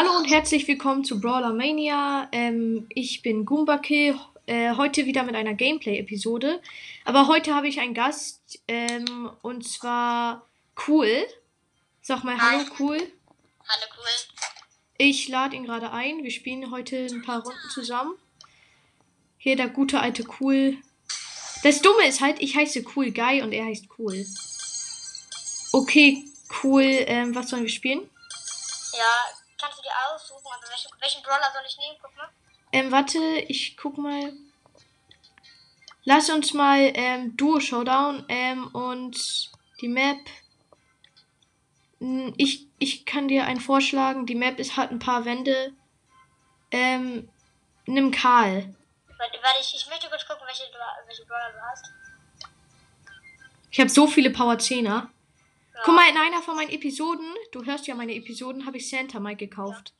Hallo 0.00 0.16
und 0.16 0.26
herzlich 0.26 0.68
willkommen 0.68 1.02
zu 1.02 1.20
Brawler 1.20 1.52
Mania. 1.52 2.28
Ähm, 2.30 2.86
ich 2.88 3.20
bin 3.20 3.44
Goombake, 3.44 4.16
äh, 4.46 4.76
heute 4.76 5.06
wieder 5.06 5.24
mit 5.24 5.34
einer 5.34 5.54
Gameplay-Episode. 5.54 6.62
Aber 7.04 7.26
heute 7.26 7.52
habe 7.52 7.66
ich 7.66 7.80
einen 7.80 7.94
Gast 7.94 8.60
ähm, 8.68 9.28
und 9.42 9.66
zwar 9.66 10.46
Cool. 10.86 11.26
Sag 12.00 12.22
mal 12.22 12.40
Hallo, 12.40 12.64
Cool. 12.78 12.98
Hallo, 12.98 13.86
cool. 13.96 14.36
Ich 14.98 15.26
lade 15.26 15.56
ihn 15.56 15.64
gerade 15.64 15.90
ein. 15.90 16.22
Wir 16.22 16.30
spielen 16.30 16.70
heute 16.70 17.08
ein 17.10 17.22
paar 17.22 17.42
Runden 17.42 17.68
zusammen. 17.70 18.14
Hier 19.36 19.56
der 19.56 19.68
gute 19.68 19.98
alte 19.98 20.24
Cool. 20.38 20.76
Das 21.64 21.82
Dumme 21.82 22.06
ist 22.06 22.20
halt, 22.20 22.40
ich 22.40 22.54
heiße 22.54 22.84
Cool 22.94 23.10
Guy 23.10 23.42
und 23.42 23.50
er 23.50 23.64
heißt 23.64 23.86
Cool. 23.98 24.24
Okay, 25.72 26.24
cool. 26.62 26.84
Ähm, 26.84 27.34
was 27.34 27.50
sollen 27.50 27.64
wir 27.64 27.68
spielen? 27.68 28.08
Ja, 28.96 29.38
kannst 29.60 29.78
du 29.78 29.82
dir 29.82 29.90
aussuchen, 30.12 30.46
aber 30.46 30.68
welchen, 30.68 30.90
welchen 31.00 31.22
Brawler 31.22 31.50
soll 31.52 31.62
ich 31.66 31.78
nehmen? 31.78 31.96
Guck 32.00 32.16
mal. 32.16 32.28
Ähm, 32.72 32.92
warte, 32.92 33.18
ich 33.48 33.76
guck 33.76 33.98
mal. 33.98 34.32
Lass 36.04 36.30
uns 36.30 36.54
mal 36.54 36.90
ähm, 36.94 37.36
Duo 37.36 37.60
Showdown 37.60 38.24
ähm, 38.28 38.68
und 38.68 39.50
die 39.80 39.88
Map. 39.88 40.18
Hm, 42.00 42.34
Ich, 42.36 42.66
ich 42.78 43.04
kann 43.04 43.28
dir 43.28 43.44
einen 43.44 43.60
vorschlagen. 43.60 44.26
Die 44.26 44.34
Map 44.34 44.58
ist, 44.58 44.76
hat 44.76 44.90
ein 44.90 44.98
paar 44.98 45.24
Wände. 45.24 45.72
Ähm, 46.70 47.28
nimm 47.86 48.10
Karl. 48.10 48.74
Warte, 49.18 49.38
warte 49.42 49.60
ich, 49.60 49.74
ich 49.74 49.86
möchte 49.88 50.08
kurz 50.08 50.26
gucken, 50.26 50.46
welche, 50.46 50.62
welche 51.06 51.24
Brawler 51.26 51.52
du 51.52 51.60
hast. 51.70 51.90
Ich 53.70 53.80
habe 53.80 53.90
so 53.90 54.06
viele 54.06 54.30
Power 54.30 54.54
10er. 54.54 55.08
Guck 55.84 55.94
mal, 55.94 56.08
in 56.10 56.16
einer 56.16 56.42
von 56.42 56.56
meinen 56.56 56.70
Episoden, 56.70 57.26
du 57.52 57.64
hörst 57.64 57.86
ja 57.86 57.94
meine 57.94 58.14
Episoden, 58.14 58.66
habe 58.66 58.76
ich 58.78 58.88
Santa 58.88 59.20
Mike 59.20 59.46
gekauft. 59.46 59.92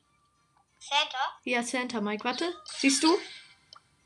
Santa? 0.79 1.17
Ja, 1.43 1.63
Santa 1.63 2.01
Mike, 2.01 2.23
warte. 2.23 2.53
Siehst 2.65 3.03
du? 3.03 3.09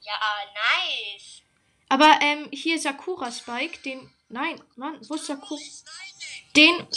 Ja, 0.02 0.14
nice. 0.54 1.42
Aber 1.90 2.18
ähm, 2.22 2.48
hier 2.52 2.80
Sakura 2.80 3.32
Spike, 3.32 3.80
den. 3.84 4.10
Nein, 4.30 4.60
Mann, 4.76 5.00
wo 5.08 5.16
ist 5.16 5.26
Sakura? 5.28 5.60
Den 6.56 6.88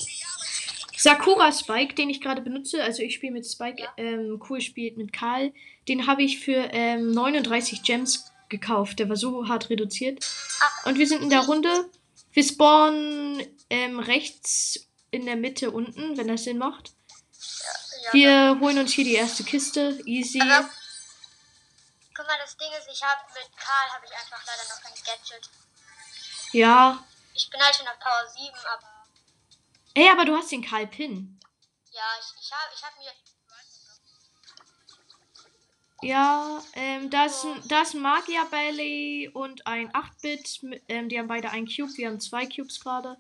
Sakura 0.97 1.53
Spike, 1.53 1.95
den 1.95 2.09
ich 2.09 2.21
gerade 2.21 2.41
benutze, 2.41 2.83
also 2.83 3.03
ich 3.03 3.15
spiele 3.15 3.33
mit 3.35 3.47
Spike, 3.47 3.83
Ja. 3.83 3.93
ähm, 3.99 4.43
cool 4.49 4.61
spielt 4.61 4.97
mit 4.97 5.13
Karl, 5.13 5.53
den 5.89 6.07
habe 6.07 6.23
ich 6.23 6.39
für 6.41 6.71
ähm, 6.73 7.11
39 7.13 7.83
Gems 7.83 8.33
gekauft. 8.49 8.99
Der 8.99 9.09
war 9.09 9.17
so 9.17 9.49
hart 9.49 9.69
reduziert. 9.71 10.25
Ach, 10.61 10.87
Und 10.87 10.99
wir 10.99 11.07
sind 11.07 11.23
in 11.23 11.31
der 11.31 11.41
Runde. 11.45 11.91
Wir 12.37 12.45
spawnen 12.45 13.57
ähm, 13.71 13.99
rechts 13.99 14.79
in 15.11 15.25
der 15.25 15.37
Mitte 15.37 15.71
unten, 15.71 16.19
wenn 16.19 16.29
das 16.29 16.45
Sinn 16.45 16.59
macht. 16.59 16.93
ja. 18.05 18.13
Wir 18.13 18.61
holen 18.61 18.79
uns 18.79 18.93
hier 18.93 19.05
die 19.05 19.15
erste 19.15 19.43
Kiste. 19.43 19.99
Easy. 20.05 20.39
Aber, 20.43 20.69
guck 22.15 22.27
mal, 22.27 22.37
das 22.39 22.55
Ding 22.59 22.69
ist, 22.79 22.89
ich 22.93 23.03
habe 23.03 23.23
mit 23.33 23.57
Karl 23.57 23.89
habe 23.91 24.05
ich 24.05 24.13
einfach 24.13 24.45
leider 24.45 24.69
noch 24.69 24.83
kein 24.83 24.93
Gadget. 25.03 25.49
Ja. 26.53 27.03
Ich 27.33 27.49
bin 27.49 27.59
halt 27.59 27.75
schon 27.75 27.89
auf 27.89 27.99
Power 27.99 28.29
7, 28.29 28.55
aber 28.67 29.07
Ey, 29.95 30.11
aber 30.11 30.27
du 30.27 30.37
hast 30.37 30.53
den 30.53 30.63
Karl 30.63 30.87
Pin. 30.89 31.41
ja, 31.91 32.05
ich, 32.21 32.45
ich 32.45 32.53
habe 32.53 32.71
ich 32.75 32.83
hab 32.83 32.99
mir. 32.99 33.13
Ja, 36.03 36.63
ähm, 36.75 37.09
da 37.11 37.25
ist 37.27 37.45
ein, 37.45 37.63
da 37.69 37.83
ist 37.83 37.95
ein 37.95 38.03
Magier 38.03 38.45
Belly 38.51 39.31
und 39.33 39.67
ein 39.67 39.91
8-Bit. 39.93 40.63
mit- 40.63 40.83
Ähm, 40.89 41.09
die 41.09 41.19
haben 41.19 41.27
beide 41.29 41.51
einen 41.51 41.67
Cube. 41.67 41.91
Wir 41.97 42.09
haben 42.09 42.21
zwei 42.21 42.47
Cubes 42.47 42.81
gerade. 42.81 43.17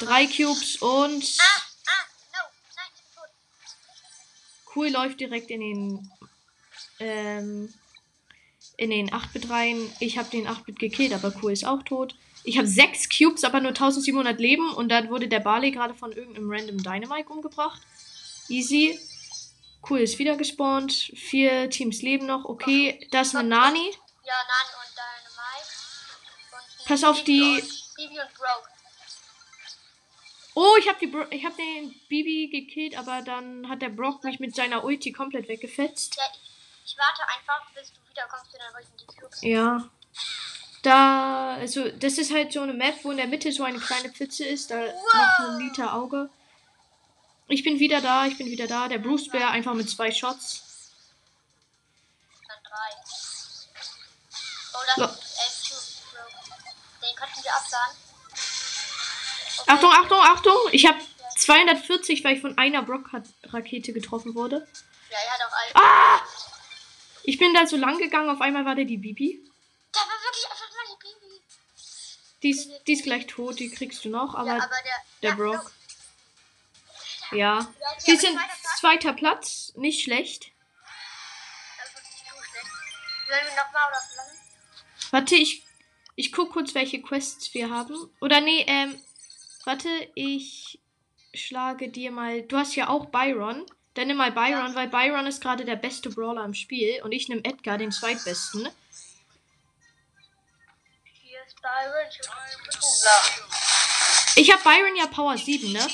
Drei 0.00 0.26
Cubes 0.26 0.76
und 0.76 1.24
Ah, 1.38 1.62
ah, 1.86 2.06
no, 2.32 2.38
nein, 2.76 3.24
cool 4.74 4.88
läuft 4.90 5.20
direkt 5.20 5.50
in 5.50 5.60
den 5.60 6.10
ähm, 6.98 7.72
in 8.76 8.90
den 8.90 9.10
8-Bit 9.10 9.48
rein. 9.50 9.90
Ich 10.00 10.18
habe 10.18 10.28
den 10.30 10.46
8-Bit 10.48 10.78
gekillt, 10.78 11.12
aber 11.12 11.32
cool 11.42 11.52
ist 11.52 11.64
auch 11.64 11.82
tot. 11.84 12.14
Ich 12.44 12.58
habe 12.58 12.66
sechs 12.66 13.08
Cubes, 13.08 13.44
aber 13.44 13.60
nur 13.60 13.70
1700 13.70 14.38
Leben 14.40 14.72
und 14.74 14.88
dann 14.88 15.08
wurde 15.10 15.28
der 15.28 15.40
Barley 15.40 15.70
gerade 15.70 15.94
von 15.94 16.12
irgendeinem 16.12 16.50
random 16.50 16.78
Dynamite 16.82 17.28
umgebracht. 17.28 17.80
Easy. 18.48 18.98
Cool 19.88 20.00
ist 20.00 20.18
wieder 20.18 20.36
gespawnt. 20.36 20.92
Vier 20.92 21.68
Teams 21.70 22.02
leben 22.02 22.26
noch. 22.26 22.44
Okay, 22.44 23.06
da 23.10 23.22
ist 23.22 23.34
eine 23.34 23.48
Nani. 23.48 23.90
Ja, 24.24 24.34
Nani 24.34 24.72
und 24.78 24.94
Dynamite. 24.96 25.68
Und 26.78 26.84
Pass 26.86 27.04
auf 27.04 27.24
die- 27.24 27.60
Und 27.60 27.94
Bibi 27.96 28.20
und 28.20 28.34
Broke. 28.34 28.68
Oh, 30.54 30.76
ich 30.78 30.86
habe 30.88 30.98
die 31.00 31.06
Bro 31.06 31.24
ich 31.30 31.44
habe 31.44 31.56
den 31.56 31.94
Bibi 32.08 32.48
gekillt, 32.48 32.96
aber 32.98 33.22
dann 33.22 33.68
hat 33.68 33.80
der 33.80 33.88
Brock 33.88 34.22
mich 34.22 34.38
mit 34.38 34.54
seiner 34.54 34.84
Ulti 34.84 35.10
komplett 35.12 35.48
weggefetzt. 35.48 36.14
Ja, 36.16 36.22
ich, 36.32 36.40
ich 36.92 36.98
warte 36.98 37.22
einfach, 37.26 37.70
bis 37.74 37.90
du 37.92 37.98
wiederkommst 38.10 38.52
und 38.52 38.60
dann 38.60 38.74
hol 38.74 38.82
ich 38.82 38.88
die 39.00 39.06
Cubes. 39.06 39.42
Ja. 39.42 39.88
Da, 40.82 41.54
also, 41.54 41.88
das 41.90 42.18
ist 42.18 42.32
halt 42.34 42.52
so 42.52 42.60
eine 42.60 42.74
Map, 42.74 42.96
wo 43.02 43.12
in 43.12 43.16
der 43.16 43.28
Mitte 43.28 43.50
so 43.52 43.62
eine 43.64 43.78
kleine 43.78 44.10
Pfütze 44.10 44.44
ist. 44.44 44.70
Da 44.70 44.76
macht 45.14 45.40
ein 45.40 45.58
Liter 45.60 45.94
Auge. 45.94 46.28
Ich 47.52 47.62
bin 47.64 47.78
wieder 47.78 48.00
da, 48.00 48.24
ich 48.24 48.38
bin 48.38 48.46
wieder 48.46 48.66
da. 48.66 48.88
Der 48.88 48.96
Bruce 48.96 49.28
Bear 49.28 49.50
einfach 49.50 49.74
mit 49.74 49.90
zwei 49.90 50.10
Shots. 50.10 50.62
Oh, 54.72 54.78
Bro. 54.96 55.06
Den 55.06 55.14
könnten 57.14 57.44
wir 57.44 57.54
absagen. 57.54 57.94
Okay. 59.58 59.70
Achtung, 59.70 59.92
Achtung, 59.92 60.20
Achtung! 60.20 60.56
Ich 60.70 60.86
habe 60.86 60.98
240, 61.36 62.24
weil 62.24 62.36
ich 62.36 62.40
von 62.40 62.56
einer 62.56 62.80
Brock-Rakete 62.82 63.92
getroffen 63.92 64.34
wurde. 64.34 64.66
Ja, 65.10 65.18
er 65.18 65.32
hat 65.32 65.42
auch. 65.42 65.52
Ah! 65.74 66.22
Ich 67.24 67.36
bin 67.36 67.52
da 67.52 67.66
so 67.66 67.76
lang 67.76 67.98
gegangen, 67.98 68.30
auf 68.30 68.40
einmal 68.40 68.64
war 68.64 68.74
der 68.74 68.86
die 68.86 68.96
Bibi. 68.96 69.44
Da 69.92 70.00
war 70.00 70.06
wirklich 70.06 70.46
einfach 70.50 70.70
mal 70.70 70.86
die 70.88 70.96
Bibi. 71.06 71.42
Die 72.42 72.50
ist, 72.50 72.70
die 72.86 72.94
ist 72.94 73.04
gleich 73.04 73.26
tot, 73.26 73.58
die 73.58 73.70
kriegst 73.70 74.06
du 74.06 74.08
noch, 74.08 74.34
aber 74.34 74.56
ja, 74.56 74.64
aber 74.64 74.80
der. 74.82 74.96
der 75.20 75.30
ja, 75.30 75.36
Brock. 75.36 75.64
no. 75.64 75.70
Ja. 77.32 77.72
Wir 78.04 78.18
sind 78.18 78.38
zweiter 78.78 79.12
Platz. 79.12 79.72
nicht 79.76 80.02
schlecht. 80.02 80.52
Das 81.78 81.88
ist 81.88 81.94
nicht 81.94 82.24
so 82.28 82.42
schlecht. 82.42 82.66
Sollen 83.28 83.46
wir 83.46 83.62
nochmal 83.62 83.88
oder? 83.88 84.02
Warte, 85.12 85.34
ich, 85.34 85.62
ich 86.16 86.32
guck 86.32 86.52
kurz, 86.52 86.74
welche 86.74 87.02
Quests 87.02 87.52
wir 87.54 87.70
haben. 87.70 87.94
Oder 88.20 88.40
nee, 88.40 88.64
ähm, 88.66 88.98
warte, 89.64 89.88
ich 90.14 90.80
schlage 91.34 91.90
dir 91.90 92.10
mal. 92.10 92.42
Du 92.42 92.56
hast 92.56 92.74
ja 92.74 92.88
auch 92.88 93.06
Byron. 93.06 93.66
Dann 93.94 94.06
nimm 94.06 94.16
mal 94.16 94.32
Byron, 94.32 94.74
weil 94.74 94.88
Byron 94.88 95.26
ist 95.26 95.42
gerade 95.42 95.66
der 95.66 95.76
beste 95.76 96.08
Brawler 96.08 96.44
im 96.44 96.54
Spiel. 96.54 97.02
Und 97.02 97.12
ich 97.12 97.28
nehme 97.28 97.44
Edgar, 97.44 97.76
den 97.76 97.92
zweitbesten. 97.92 98.68
Hier 101.04 101.44
ist 101.46 101.60
Byron. 101.60 102.08
Ich 104.36 104.50
habe 104.50 104.62
Byron 104.62 104.96
ja 104.96 105.06
Power 105.08 105.36
7, 105.36 105.72
ne? 105.72 105.86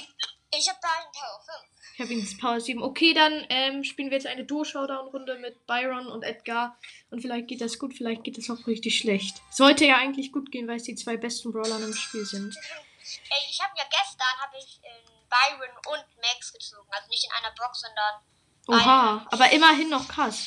Ich 0.57 0.69
hab 0.69 0.81
Byron 0.81 1.13
Power 1.13 1.41
5. 1.45 1.79
Ich 1.95 2.01
habe 2.01 2.13
ihn 2.13 2.39
Power 2.39 2.61
7. 2.61 2.83
Okay, 2.83 3.13
dann 3.13 3.47
ähm, 3.51 3.85
spielen 3.85 4.11
wir 4.11 4.17
jetzt 4.17 4.27
eine 4.27 4.45
Duo-Showdown-Runde 4.45 5.39
mit 5.39 5.67
Byron 5.67 6.07
und 6.07 6.23
Edgar. 6.23 6.79
Und 7.11 7.21
vielleicht 7.21 7.49
geht 7.49 7.61
das 7.61 7.79
gut, 7.79 7.95
vielleicht 7.95 8.25
geht 8.25 8.39
das 8.39 8.49
auch 8.51 8.67
richtig 8.67 8.97
schlecht. 8.99 9.43
Sollte 9.51 9.85
ja 9.85 9.97
eigentlich 9.97 10.33
gut 10.33 10.51
gehen, 10.51 10.69
weil 10.69 10.77
es 10.77 10.85
die 10.85 10.95
zwei 10.95 11.17
besten 11.17 11.53
Brawler 11.53 11.81
im 11.81 11.93
Spiel 11.95 12.25
sind. 12.25 12.57
Ey, 12.57 13.39
ich 13.51 13.61
habe 13.61 13.73
ja 13.77 13.85
gestern 13.91 14.29
habe 14.41 14.57
ich 14.59 14.79
in 14.83 15.29
Byron 15.29 15.77
und 15.95 16.05
Max 16.23 16.53
gezogen. 16.53 16.89
Also 16.91 17.09
nicht 17.09 17.25
in 17.25 17.33
einer 17.33 17.55
Box, 17.55 17.81
sondern 17.81 18.23
Oha, 18.69 19.27
aber 19.31 19.51
immerhin 19.53 19.89
noch 19.91 20.07
krass. 20.09 20.47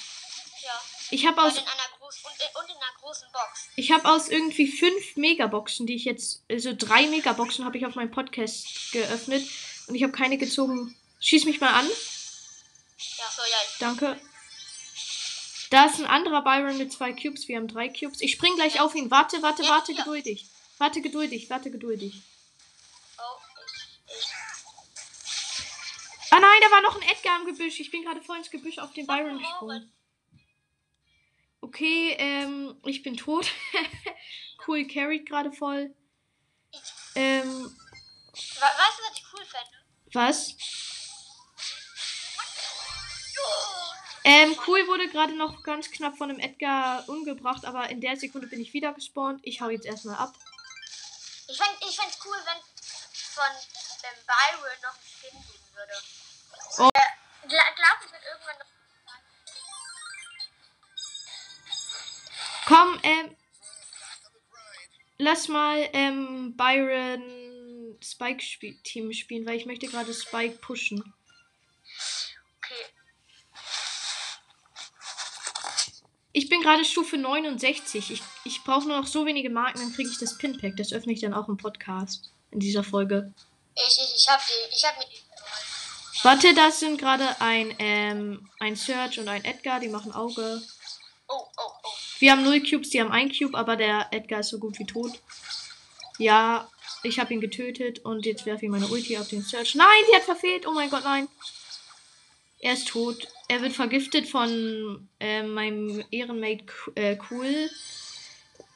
ja. 0.63 0.71
Ich 1.09 1.25
habe 1.27 1.41
aus 1.41 1.53
Und 1.57 1.63
in 1.63 1.67
einer 1.67 1.97
großen 1.99 2.23
und, 2.25 2.33
in- 2.39 2.55
und 2.61 2.69
in 2.69 2.75
einer 2.77 2.97
großen 2.99 3.27
Box. 3.33 3.69
Ich 3.75 3.91
habe 3.91 4.07
aus 4.09 4.29
irgendwie 4.29 4.67
fünf 4.67 5.17
Megaboxen, 5.17 5.85
die 5.85 5.95
ich 5.95 6.05
jetzt, 6.05 6.45
also 6.49 6.71
drei 6.77 7.07
Megaboxen 7.07 7.65
habe 7.65 7.77
ich 7.77 7.85
auf 7.85 7.95
meinem 7.95 8.11
Podcast 8.11 8.91
geöffnet 8.93 9.43
und 9.91 9.95
ich 9.97 10.03
habe 10.03 10.13
keine 10.13 10.37
gezogen. 10.37 10.95
Schieß 11.19 11.43
mich 11.43 11.59
mal 11.59 11.73
an, 11.73 11.85
Ja, 11.85 13.25
so 13.35 13.41
ja. 13.41 13.57
Ich, 13.69 13.77
danke. 13.79 14.19
Da 15.69 15.85
ist 15.85 15.99
ein 15.99 16.05
anderer 16.05 16.41
Byron 16.43 16.77
mit 16.77 16.93
zwei 16.93 17.11
Cubes, 17.11 17.47
wir 17.49 17.57
haben 17.57 17.67
drei 17.67 17.89
Cubes. 17.89 18.21
Ich 18.21 18.31
spring 18.31 18.55
gleich 18.55 18.79
auf 18.79 18.95
ihn. 18.95 19.11
Warte, 19.11 19.41
warte, 19.41 19.63
Ja, 19.63 19.69
warte, 19.71 19.91
ja. 19.91 19.97
geduldig. 19.99 20.47
Warte 20.77 21.01
geduldig, 21.01 21.49
warte 21.49 21.71
geduldig. 21.71 22.21
oh, 23.17 23.21
ich, 24.07 24.17
ich. 24.17 24.25
Ah 26.31 26.39
nein, 26.39 26.59
da 26.61 26.71
war 26.71 26.81
noch 26.81 26.95
ein 26.95 27.01
Edgar 27.09 27.39
im 27.41 27.45
Gebüsch. 27.45 27.81
Ich 27.81 27.91
bin 27.91 28.03
gerade 28.03 28.21
voll 28.21 28.37
ins 28.37 28.49
Gebüsch 28.49 28.77
auf 28.77 28.93
den 28.93 29.05
Byron 29.07 29.39
gesprungen. 29.39 29.91
Okay, 31.59 32.15
ähm, 32.17 32.79
ich 32.85 33.03
bin 33.03 33.17
tot. 33.17 33.45
cool, 34.67 34.87
carried 34.87 35.25
gerade 35.27 35.51
voll. 35.51 35.93
Ähm, 37.15 37.75
Weißt 38.33 38.97
du, 38.97 39.03
was 39.03 39.17
ich 39.17 39.25
cool 39.33 39.45
fände? 39.45 39.80
Was? 40.13 40.55
Ähm, 44.23 44.55
cool 44.67 44.85
wurde 44.87 45.09
gerade 45.09 45.35
noch 45.35 45.63
ganz 45.63 45.89
knapp 45.89 46.15
von 46.17 46.29
einem 46.29 46.39
Edgar 46.39 47.07
umgebracht, 47.09 47.65
aber 47.65 47.89
in 47.89 48.01
der 48.01 48.15
Sekunde 48.17 48.47
bin 48.47 48.61
ich 48.61 48.71
wieder 48.73 48.93
gespawnt. 48.93 49.39
Ich 49.43 49.61
hau 49.61 49.69
jetzt 49.69 49.85
erstmal 49.85 50.15
ab. 50.15 50.33
Ich 51.47 51.57
fände 51.57 51.75
ich 51.89 51.95
fänd's 51.95 52.19
cool, 52.23 52.37
wenn 52.45 52.61
von 53.33 53.51
ähm, 54.03 54.19
Byron 54.27 54.81
noch 54.83 54.93
ein 54.93 55.01
Skin 55.03 55.31
geben 55.31 55.69
würde. 55.73 55.93
Oh. 56.77 56.89
Äh, 56.93 57.47
glaube, 57.47 58.05
ich 58.05 58.11
werde 58.11 58.25
irgendwann 58.31 58.57
noch. 58.59 58.67
Komm, 62.67 62.99
ähm. 63.03 63.37
Lass 65.17 65.47
mal 65.47 65.89
ähm, 65.93 66.55
Byron 66.57 67.40
Spike 68.03 68.41
-Spiel 68.41 68.81
Team 68.83 69.11
spielen, 69.13 69.45
weil 69.45 69.57
ich 69.57 69.65
möchte 69.65 69.87
gerade 69.87 70.13
Spike 70.13 70.57
pushen. 70.57 71.13
Okay. 72.57 72.73
Ich 76.33 76.49
bin 76.49 76.61
gerade 76.61 76.85
Stufe 76.85 77.17
69. 77.17 78.11
Ich, 78.11 78.21
ich 78.45 78.63
brauche 78.63 78.87
nur 78.87 78.97
noch 78.97 79.07
so 79.07 79.25
wenige 79.25 79.49
Marken, 79.49 79.79
dann 79.79 79.93
kriege 79.93 80.09
ich 80.09 80.17
das 80.17 80.37
Pinpack. 80.37 80.77
Das 80.77 80.93
öffne 80.93 81.13
ich 81.13 81.19
dann 81.19 81.33
auch 81.33 81.49
im 81.49 81.57
Podcast 81.57 82.31
in 82.51 82.59
dieser 82.59 82.83
Folge. 82.83 83.33
Ich, 83.75 83.83
ich, 83.83 84.15
ich 84.15 84.27
hab 84.29 84.41
die. 84.45 84.75
Ich 84.75 84.83
hab 84.83 84.97
mir 84.97 85.05
die. 85.05 85.19
Warte, 86.23 86.53
das 86.53 86.79
sind 86.79 86.99
gerade 86.99 87.41
ein, 87.41 87.73
ähm, 87.79 88.49
ein 88.59 88.75
Search 88.75 89.19
und 89.19 89.27
ein 89.27 89.43
Edgar, 89.43 89.79
die 89.79 89.89
machen 89.89 90.11
Auge. 90.11 90.61
Oh, 91.27 91.33
oh, 91.33 91.71
oh. 91.83 91.89
Wir 92.19 92.33
haben 92.33 92.43
0 92.43 92.61
Cubes, 92.61 92.91
die 92.91 93.01
haben 93.01 93.11
1 93.11 93.37
Cube, 93.37 93.57
aber 93.57 93.75
der 93.75 94.07
Edgar 94.11 94.41
ist 94.41 94.49
so 94.49 94.59
gut 94.59 94.77
wie 94.77 94.85
tot. 94.85 95.19
Ja, 96.19 96.69
ich 97.03 97.19
habe 97.19 97.33
ihn 97.33 97.41
getötet 97.41 97.99
und 98.05 98.25
jetzt 98.25 98.45
werfe 98.45 98.65
ich 98.65 98.71
meine 98.71 98.87
Ulti 98.87 99.17
auf 99.17 99.27
den 99.27 99.41
Search. 99.41 99.75
Nein, 99.75 99.87
die 100.09 100.15
hat 100.15 100.23
verfehlt. 100.23 100.67
Oh 100.67 100.71
mein 100.71 100.89
Gott, 100.89 101.03
nein. 101.03 101.27
Er 102.59 102.73
ist 102.73 102.87
tot. 102.89 103.27
Er 103.47 103.61
wird 103.61 103.73
vergiftet 103.73 104.27
von 104.27 105.09
äh, 105.19 105.43
meinem 105.43 106.03
Ehrenmate 106.11 106.65
äh, 106.95 107.17
Cool. 107.29 107.69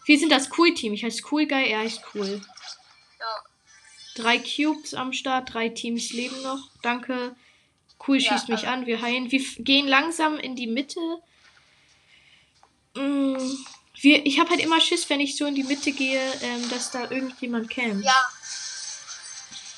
Wir 0.05 0.19
sind 0.19 0.31
das 0.31 0.49
Cool-Team. 0.57 0.93
Ich 0.93 1.03
heiße 1.03 1.23
Cool 1.31 1.45
Guy, 1.47 1.69
er 1.69 1.79
heißt 1.79 2.01
Cool. 2.13 2.41
Ja. 3.19 3.43
Drei 4.15 4.39
Cubes 4.39 4.93
am 4.93 5.13
Start, 5.13 5.53
drei 5.53 5.69
Teams 5.69 6.11
leben 6.13 6.41
noch. 6.41 6.71
Danke. 6.81 7.35
Cool 8.07 8.17
Ja, 8.17 8.31
schießt 8.31 8.49
mich 8.49 8.67
also- 8.67 8.81
an, 8.81 8.85
wir 8.85 9.01
heilen. 9.01 9.31
Wir 9.31 9.43
gehen 9.59 9.87
langsam 9.87 10.37
in 10.39 10.55
die 10.55 10.67
Mitte. 10.67 10.99
Mm, 12.95 13.37
wir, 14.05 14.25
ich 14.25 14.39
habe 14.39 14.51
halt 14.51 14.61
immer 14.61 14.79
Schiss, 14.79 15.09
wenn 15.09 15.19
ich 15.19 15.35
so 15.35 15.45
in 15.45 15.55
die 15.55 15.63
Mitte 15.63 15.91
gehe, 15.91 16.21
ähm, 16.41 16.69
dass 16.69 16.91
da 16.91 17.09
irgendjemand 17.09 17.69
campt. 17.69 18.05
Ja. 18.05 18.29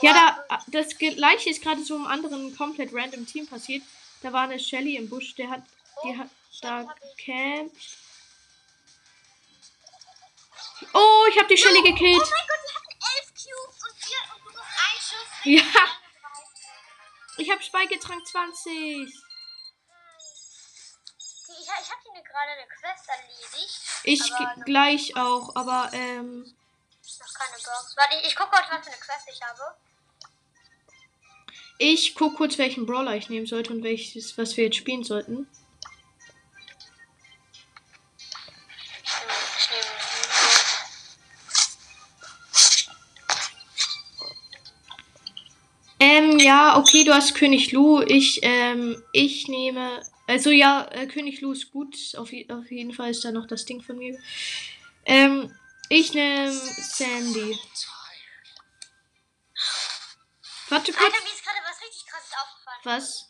Ja, 0.01 0.13
da, 0.47 0.59
das 0.67 0.95
gleiche 0.97 1.49
ist 1.49 1.63
gerade 1.63 1.83
so 1.83 1.95
im 1.95 2.05
anderen 2.05 2.55
komplett 2.55 2.93
random 2.93 3.25
Team 3.25 3.47
passiert. 3.47 3.81
Da 4.21 4.31
war 4.31 4.43
eine 4.43 4.59
Shelly 4.59 4.95
im 4.95 5.09
Busch, 5.09 5.33
der 5.33 5.49
hat, 5.49 5.63
die 6.03 6.15
hat 6.15 6.29
da 6.61 6.83
gecampt. 6.83 7.75
Oh, 10.93 11.25
ich 11.31 11.37
habe 11.39 11.47
die 11.47 11.57
Shelly 11.57 11.81
gekillt. 11.81 12.21
Oh 12.21 12.29
mein 12.29 12.47
Gott, 12.47 12.61
wir 12.63 12.75
hatten 12.75 12.93
elf 13.15 13.27
Cubes 13.33 13.81
und 13.89 13.97
vier 14.03 14.35
und 14.35 14.43
nur 14.43 14.53
noch 14.53 14.61
ein 14.61 14.99
Schuss. 15.01 15.29
Ja. 15.45 15.83
Ich 17.37 17.49
habe 17.49 17.63
Speichertrank 17.63 18.27
20. 18.27 19.26
gerade 22.37 22.51
eine 22.51 22.67
Quest 22.67 23.09
erledigt. 23.09 23.81
Ich 24.03 24.65
gleich 24.65 25.15
auch, 25.17 25.55
aber 25.55 25.89
ähm, 25.93 26.43
noch 26.43 27.33
keine 27.33 27.53
Box. 27.53 27.95
Warte, 27.97 28.15
ich, 28.21 28.27
ich 28.27 28.35
gucke 28.35 28.51
kurz, 28.51 28.65
was 28.69 28.85
für 28.85 28.91
eine 28.91 28.99
Quest 28.99 29.27
ich 29.31 29.41
habe. 29.41 29.75
ich 31.79 32.15
guck 32.15 32.35
kurz, 32.37 32.57
welchen 32.57 32.85
Brawler 32.85 33.15
ich 33.15 33.29
nehmen 33.29 33.45
sollte 33.45 33.73
und 33.73 33.83
welches, 33.83 34.37
was 34.37 34.57
wir 34.57 34.65
jetzt 34.65 34.77
spielen 34.77 35.03
sollten. 35.03 35.47
Ähm, 45.99 46.37
ja, 46.37 46.77
okay, 46.77 47.03
du 47.03 47.13
hast 47.13 47.33
König 47.33 47.71
Lu. 47.71 48.01
Ich, 48.01 48.39
ähm, 48.43 49.03
ich 49.13 49.47
nehme. 49.47 50.03
Also 50.27 50.49
ja, 50.51 50.85
äh, 50.91 51.07
König 51.07 51.41
ist 51.41 51.71
gut. 51.71 51.95
Auf, 52.17 52.29
auf 52.49 52.71
jeden 52.71 52.93
Fall 52.93 53.09
ist 53.11 53.23
da 53.23 53.31
noch 53.31 53.47
das 53.47 53.65
Ding 53.65 53.81
von 53.81 53.97
mir. 53.97 54.19
Ähm, 55.05 55.57
ich 55.89 56.13
nehme 56.13 56.51
Sandy. 56.51 57.57
Warte 60.69 60.91
kurz. 60.91 61.03
Alter, 61.05 61.23
mir 61.23 61.31
ist 61.33 61.43
gerade 61.45 61.59
was 61.63 61.81
richtig 61.81 62.05
krasses 62.07 62.31
aufgefallen. 62.33 62.79
Was? 62.83 63.27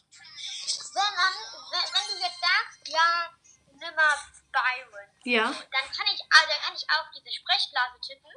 Wenn, 0.94 1.14
man, 1.16 1.34
wenn, 1.72 1.86
wenn 1.94 2.18
du 2.18 2.24
jetzt 2.26 2.42
sagst, 2.42 2.88
ja, 2.88 3.30
nimm 3.74 3.96
mal 3.96 4.16
Byron, 4.52 5.10
Ja. 5.24 5.44
dann 5.46 5.92
kann 5.94 6.08
ich, 6.12 6.20
dann 6.20 6.60
kann 6.66 6.76
ich 6.76 6.84
auf 6.90 7.06
diese 7.14 7.32
Sprechblase 7.38 8.00
tippen 8.02 8.32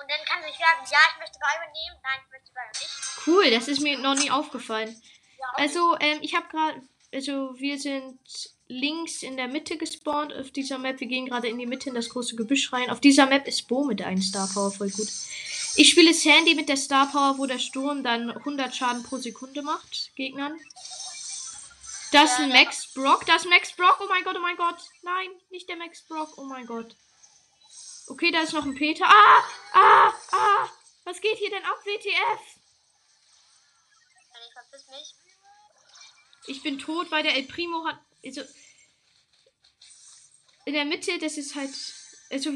und 0.00 0.10
dann 0.10 0.24
kann 0.26 0.42
ich 0.42 0.58
sagen, 0.58 0.82
ja, 0.90 0.98
ich 1.12 1.18
möchte 1.20 1.38
Byron 1.38 1.70
nehmen, 1.72 2.00
nein, 2.02 2.20
ich 2.24 2.30
möchte 2.32 2.50
Byron 2.52 2.74
nicht. 2.74 3.26
Cool, 3.26 3.50
das 3.52 3.68
ist 3.68 3.80
mir 3.80 3.98
noch 3.98 4.16
nie 4.16 4.30
aufgefallen. 4.32 5.00
Ja, 5.38 5.46
Also, 5.54 5.96
ähm, 6.00 6.18
ich 6.22 6.34
habe 6.34 6.48
gerade, 6.48 6.82
also 7.12 7.54
wir 7.58 7.78
sind 7.78 8.18
links 8.68 9.22
in 9.22 9.36
der 9.36 9.48
Mitte 9.48 9.76
gespawnt 9.76 10.32
auf 10.32 10.50
dieser 10.50 10.78
Map. 10.78 11.00
Wir 11.00 11.08
gehen 11.08 11.26
gerade 11.26 11.48
in 11.48 11.58
die 11.58 11.66
Mitte 11.66 11.88
in 11.88 11.94
das 11.94 12.08
große 12.08 12.36
Gebüsch 12.36 12.72
rein. 12.72 12.90
Auf 12.90 13.00
dieser 13.00 13.26
Map 13.26 13.46
ist 13.46 13.66
Bo 13.68 13.84
mit 13.84 14.00
einem 14.02 14.22
Star 14.22 14.48
Power 14.52 14.70
voll 14.70 14.90
gut. 14.90 15.08
Ich 15.76 15.90
spiele 15.90 16.14
Sandy 16.14 16.54
mit 16.54 16.68
der 16.68 16.76
Star 16.76 17.10
Power, 17.10 17.38
wo 17.38 17.46
der 17.46 17.58
Sturm 17.58 18.02
dann 18.02 18.30
100 18.30 18.74
Schaden 18.74 19.02
pro 19.02 19.18
Sekunde 19.18 19.62
macht, 19.62 20.14
Gegnern. 20.14 20.58
Das 22.12 22.32
ist 22.32 22.40
ein 22.40 22.48
Max 22.48 22.92
Brock, 22.92 23.24
das 23.26 23.44
ist 23.44 23.48
Max 23.50 23.72
Brock, 23.72 23.98
oh 24.00 24.06
mein 24.08 24.24
Gott, 24.24 24.36
oh 24.36 24.42
mein 24.42 24.56
Gott. 24.56 24.78
Nein, 25.02 25.30
nicht 25.50 25.68
der 25.68 25.76
Max 25.76 26.02
Brock, 26.02 26.36
oh 26.38 26.44
mein 26.44 26.66
Gott. 26.66 26.96
Okay, 28.08 28.32
da 28.32 28.40
ist 28.40 28.52
noch 28.52 28.64
ein 28.64 28.74
Peter. 28.74 29.04
Ah, 29.06 29.44
ah, 29.72 30.12
ah. 30.32 30.68
Was 31.04 31.20
geht 31.20 31.38
hier 31.38 31.50
denn 31.50 31.64
ab, 31.64 31.78
WTF? 31.84 32.40
ich 34.46 34.52
verpiss 34.52 34.86
mich. 34.88 35.19
Ich 36.50 36.62
bin 36.62 36.78
tot, 36.80 37.10
weil 37.12 37.22
der 37.22 37.36
El 37.36 37.44
Primo 37.44 37.86
hat. 37.86 37.98
Also, 38.24 38.42
in 40.64 40.74
der 40.74 40.84
Mitte, 40.84 41.16
das 41.18 41.36
ist 41.36 41.54
halt. 41.54 41.70
Also, 42.30 42.50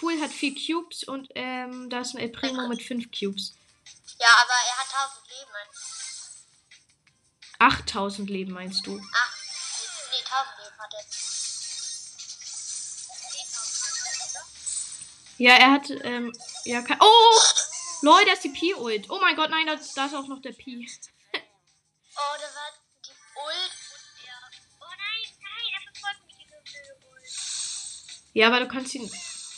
cool 0.00 0.20
hat 0.20 0.30
vier 0.30 0.54
Cubes 0.54 1.02
und 1.04 1.28
ähm, 1.34 1.90
da 1.90 2.00
ist 2.00 2.14
ein 2.14 2.20
El 2.20 2.28
Primo 2.28 2.68
mit 2.68 2.82
fünf 2.82 3.06
Cubes. 3.10 3.54
Ja, 4.20 4.28
aber 4.28 4.52
er 4.68 4.78
hat 4.78 4.86
1000 4.94 5.28
Leben. 5.28 5.50
8000 7.58 8.30
Leben 8.30 8.52
meinst 8.52 8.86
du? 8.86 9.00
Ach, 9.12 9.36
nee, 10.12 10.18
1000 10.18 10.58
Leben 10.58 10.78
hat 10.78 10.94
er. 10.94 11.04
Ja, 15.38 15.54
er 15.54 15.70
hat. 15.72 15.90
Ähm, 15.90 16.32
ja, 16.64 16.82
kein. 16.82 16.98
Oh! 17.00 17.40
Leute, 18.02 18.26
da 18.26 18.32
ist 18.32 18.44
die 18.44 18.50
Pi-Ult. 18.50 19.10
Oh 19.10 19.18
mein 19.20 19.34
Gott, 19.34 19.50
nein, 19.50 19.66
da, 19.66 19.74
da 19.74 20.06
ist 20.06 20.14
auch 20.14 20.28
noch 20.28 20.40
der 20.40 20.52
Pi. 20.52 20.88
Oh, 22.14 22.36
da 22.36 22.44
war 22.44 22.71
Ja, 28.32 28.46
aber 28.46 28.60
du 28.60 28.68
kannst 28.68 28.94
ihn. 28.94 29.10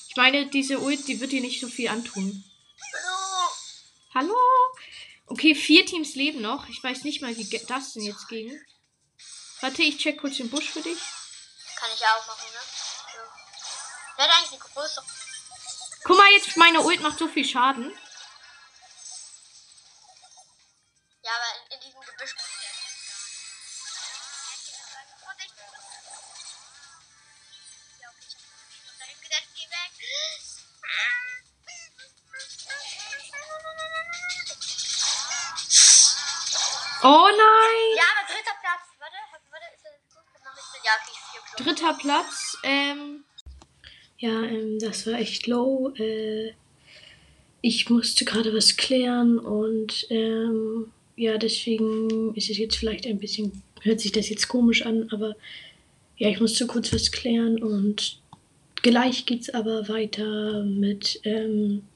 Ich 0.09 0.16
meine, 0.16 0.47
diese 0.47 0.78
Ult, 0.81 1.07
die 1.07 1.21
wird 1.21 1.33
dir 1.33 1.40
nicht 1.40 1.61
so 1.61 1.69
viel 1.69 1.88
antun. 1.88 2.45
Hallo. 2.93 3.50
Hallo? 4.14 4.37
Okay, 5.26 5.54
vier 5.54 5.87
Teams 5.87 6.14
leben 6.14 6.43
noch. 6.43 6.69
Ich 6.69 6.83
weiß 6.83 7.04
nicht 7.04 7.23
mal, 7.23 7.37
wie 7.37 7.61
das 7.66 7.93
denn 7.93 8.02
jetzt 8.02 8.28
ging. 8.28 8.61
Warte, 9.61 9.83
ich 9.83 9.99
check 9.99 10.21
kurz 10.21 10.37
den 10.37 10.50
Busch 10.50 10.69
für 10.71 10.83
dich. 10.83 10.99
Kann 11.76 11.90
ich 11.95 12.04
auch 12.04 12.26
machen, 12.26 12.47
ne? 12.52 12.61
So. 13.12 13.19
Wer 14.16 14.25
hat 14.26 14.37
eigentlich 14.37 14.61
eine 14.61 14.73
größere? 14.73 15.04
Guck 16.04 16.16
mal, 16.19 16.31
jetzt 16.33 16.57
meine 16.57 16.81
Ult 16.81 17.00
macht 17.00 17.19
so 17.19 17.28
viel 17.28 17.45
Schaden. 17.45 17.90
Ja, 21.23 21.31
aber 21.33 21.49
in, 21.59 21.75
in 21.75 21.81
diesem 21.81 22.00
Gebüsch. 22.00 22.35
Oh 37.06 37.26
nein! 37.28 37.96
Ja, 37.96 38.04
aber 38.16 38.26
dritter 38.32 38.56
Platz. 38.61 38.84
Warte, 38.99 39.16
warte, 39.50 39.66
ist 39.75 39.84
das 39.84 40.14
gut? 40.14 40.25
Den- 40.34 40.42
Ja, 40.84 40.92
okay, 41.00 41.16
vier. 41.30 41.64
Dritter 41.64 41.94
Platz. 42.00 42.56
Ähm. 42.62 43.25
Ja, 44.18 44.42
ähm, 44.42 44.78
das 44.78 45.06
war 45.06 45.14
echt 45.14 45.46
low. 45.46 45.92
Äh, 45.99 46.52
ich 47.61 47.88
musste 47.90 48.25
gerade 48.25 48.54
was 48.54 48.76
klären 48.76 49.38
und 49.38 50.06
ähm, 50.11 50.92
ja, 51.16 51.38
deswegen 51.38 52.34
ist 52.34 52.50
es 52.50 52.58
jetzt 52.58 52.76
vielleicht 52.76 53.06
ein 53.06 53.18
bisschen, 53.18 53.62
hört 53.82 54.00
sich 54.00 54.12
das 54.12 54.28
jetzt 54.28 54.49
komisch 54.49 54.84
an, 54.84 55.08
aber 55.12 55.34
ja, 56.16 56.28
ich 56.28 56.40
musste 56.40 56.66
kurz 56.66 56.92
was 56.92 57.11
klären 57.11 57.62
und 57.62 58.20
gleich 58.82 59.25
geht's 59.26 59.49
aber 59.50 59.88
weiter 59.88 60.62
mit 60.64 61.20
ähm, 61.25 61.87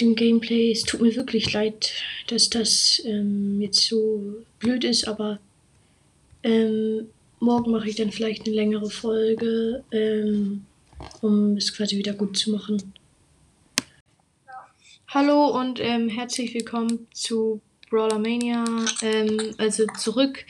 dem 0.00 0.14
Gameplay. 0.14 0.70
Es 0.72 0.84
tut 0.84 1.00
mir 1.00 1.14
wirklich 1.16 1.52
leid, 1.52 1.92
dass 2.28 2.50
das 2.50 3.02
ähm, 3.04 3.60
jetzt 3.60 3.84
so 3.86 4.44
blöd 4.58 4.84
ist, 4.84 5.08
aber 5.08 5.38
ähm, 6.42 7.08
morgen 7.40 7.72
mache 7.72 7.88
ich 7.88 7.96
dann 7.96 8.12
vielleicht 8.12 8.46
eine 8.46 8.54
längere 8.54 8.90
Folge, 8.90 9.84
ähm, 9.90 10.66
um 11.22 11.56
es 11.56 11.74
quasi 11.74 11.96
wieder 11.96 12.14
gut 12.14 12.36
zu 12.36 12.50
machen. 12.50 12.92
Hallo 15.08 15.58
und 15.58 15.80
ähm, 15.80 16.08
herzlich 16.08 16.52
willkommen 16.52 17.06
zu 17.12 17.60
Brawler 17.88 18.18
Mania, 18.18 18.64
ähm, 19.02 19.54
also 19.58 19.86
zurück. 19.98 20.44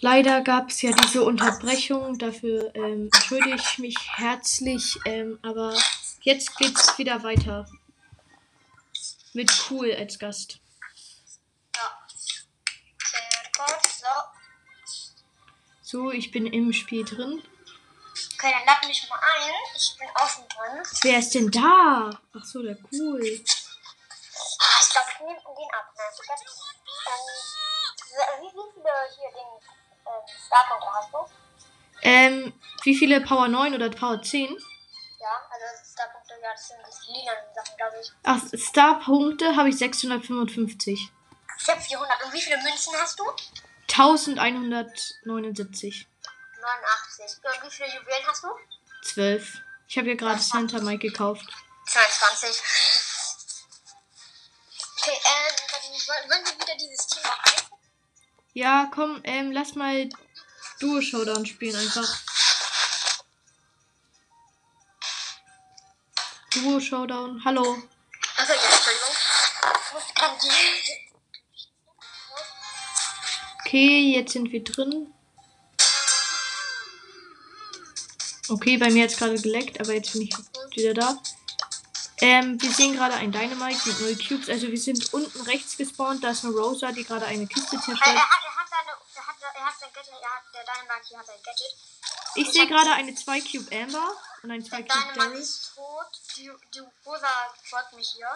Leider 0.00 0.42
gab 0.42 0.70
es 0.70 0.82
ja 0.82 0.92
diese 0.92 1.24
Unterbrechung, 1.24 2.18
dafür 2.18 2.70
ähm, 2.74 3.08
entschuldige 3.12 3.56
ich 3.56 3.78
mich 3.78 3.96
herzlich, 4.14 4.98
aber 5.42 5.74
jetzt 6.22 6.56
geht's 6.58 6.98
wieder 6.98 7.22
weiter. 7.22 7.66
Mit 9.36 9.52
Cool 9.68 9.94
als 9.94 10.18
Gast. 10.18 10.60
Ja. 11.76 11.98
So. 15.82 16.10
Ich 16.10 16.30
bin 16.30 16.46
im 16.46 16.72
Spiel 16.72 17.04
drin. 17.04 17.42
Okay, 18.38 18.50
dann 18.50 18.64
lad 18.64 18.88
mich 18.88 19.06
mal 19.10 19.18
ein. 19.18 19.52
Ich 19.76 19.94
bin 19.98 20.08
außen 20.14 20.42
drin. 20.48 20.82
Wer 21.02 21.18
ist 21.18 21.34
denn 21.34 21.50
da? 21.50 22.18
Ach 22.32 22.44
so, 22.46 22.62
der 22.62 22.78
Cool. 22.90 23.20
Ah, 23.20 24.80
ich 24.80 24.90
glaube, 24.90 25.08
ich 25.12 25.20
nehme 25.20 25.38
den 25.38 25.70
ab. 25.74 25.92
Ne? 25.94 26.02
Ich 26.10 26.22
glaub, 26.24 26.40
ähm, 27.12 27.32
wie, 28.40 28.46
wie 28.46 28.72
viele 28.72 28.92
hier 29.16 29.30
den 29.32 29.50
ähm, 30.06 30.24
Starpunkte 30.46 30.88
hast 30.94 31.12
du? 31.12 31.18
Ähm, 32.00 32.52
wie 32.84 32.96
viele 32.96 33.20
Power 33.20 33.48
9 33.48 33.74
oder 33.74 33.90
Power 33.90 34.22
10? 34.22 34.56
Ja, 35.26 35.42
also 35.50 35.66
Starpunkte, 35.92 36.34
ja, 36.40 36.52
das 36.52 36.68
sind 36.68 36.78
die 37.08 37.14
lilanen 37.18 37.52
Sachen, 37.52 37.76
glaube 37.76 37.96
ich. 38.00 38.12
Ach, 38.22 38.40
Star-Punkte 38.56 39.56
habe 39.56 39.70
ich 39.70 39.78
655. 39.78 41.10
Ich 41.58 41.68
habe 41.68 41.80
400. 41.80 42.24
Und 42.24 42.32
wie 42.32 42.40
viele 42.40 42.62
Münzen 42.62 42.94
hast 42.96 43.18
du? 43.18 43.24
1179. 43.88 46.06
89. 46.60 47.38
Und 47.42 47.62
wie 47.64 47.70
viele 47.74 47.88
Juwelen 47.88 48.24
hast 48.28 48.44
du? 48.44 48.50
12. 49.02 49.58
Ich 49.88 49.98
habe 49.98 50.06
hier 50.06 50.16
gerade 50.16 50.40
Santa 50.40 50.78
Mike 50.78 51.08
gekauft. 51.08 51.44
22. 51.88 52.62
Okay, 55.00 55.18
ähm, 55.24 55.54
wollen 56.28 56.44
wir 56.44 56.54
wieder 56.54 56.76
dieses 56.76 57.08
Team 57.08 57.24
machen? 57.24 57.52
Ja, 58.52 58.88
komm, 58.94 59.20
ähm, 59.24 59.50
lass 59.50 59.74
mal 59.74 60.08
Duo 60.78 61.00
Showdown 61.00 61.46
spielen 61.46 61.74
einfach. 61.74 62.25
Duo 66.66 66.80
Showdown. 66.80 67.40
Hallo. 67.44 67.62
Achso, 68.38 68.52
ja, 68.52 68.58
Entschuldigung. 68.58 69.14
Okay, 73.60 74.14
jetzt 74.16 74.32
sind 74.32 74.50
wir 74.50 74.64
drin. 74.64 75.14
Okay, 78.48 78.76
bei 78.78 78.90
mir 78.90 79.06
es 79.06 79.16
gerade 79.16 79.40
geleckt, 79.40 79.80
aber 79.80 79.92
jetzt 79.94 80.12
bin 80.12 80.22
ich 80.22 80.34
wieder 80.74 80.94
da. 80.94 81.16
Ähm, 82.20 82.60
wir 82.60 82.72
sehen 82.72 82.94
gerade 82.96 83.14
ein 83.14 83.30
Dynamite 83.30 83.88
mit 83.88 84.00
0 84.00 84.16
Cubes. 84.26 84.48
Also 84.48 84.66
wir 84.66 84.78
sind 84.78 85.12
unten 85.14 85.40
rechts 85.42 85.76
gespawnt. 85.76 86.24
Da 86.24 86.30
ist 86.30 86.44
eine 86.44 86.52
Rosa, 86.54 86.90
die 86.90 87.04
gerade 87.04 87.26
eine 87.26 87.46
Kiste 87.46 87.76
Er, 87.76 87.78
er, 87.78 87.84
zerstört. 87.84 88.16
hat, 88.16 88.42
er 88.44 88.56
hat 88.56 88.68
seine. 88.70 88.90
Er 89.14 89.26
hat, 89.26 89.36
er 89.54 89.64
hat 89.66 89.74
sein 89.78 89.90
Gadget. 89.94 90.14
Er 90.20 90.30
hat, 90.34 90.42
der 90.52 90.64
Dynamite 90.64 91.08
hier 91.08 91.18
hat 91.18 91.26
sein 91.26 91.36
Gadget. 91.44 91.76
Ich 92.38 92.50
sehe 92.52 92.66
gerade 92.66 92.92
eine 92.92 93.14
2 93.14 93.40
Cube 93.40 93.74
Amber 93.74 94.12
und 94.42 94.50
ein 94.50 94.62
2 94.64 94.82
Der 94.82 94.94
Cube 94.94 95.14
Daryl. 95.14 95.38
ist 95.38 95.72
tot. 95.74 95.95
Die, 96.36 96.52
die 96.74 96.82
Rosa 97.04 97.54
folgt 97.64 97.92
mich 97.94 98.10
hier. 98.10 98.28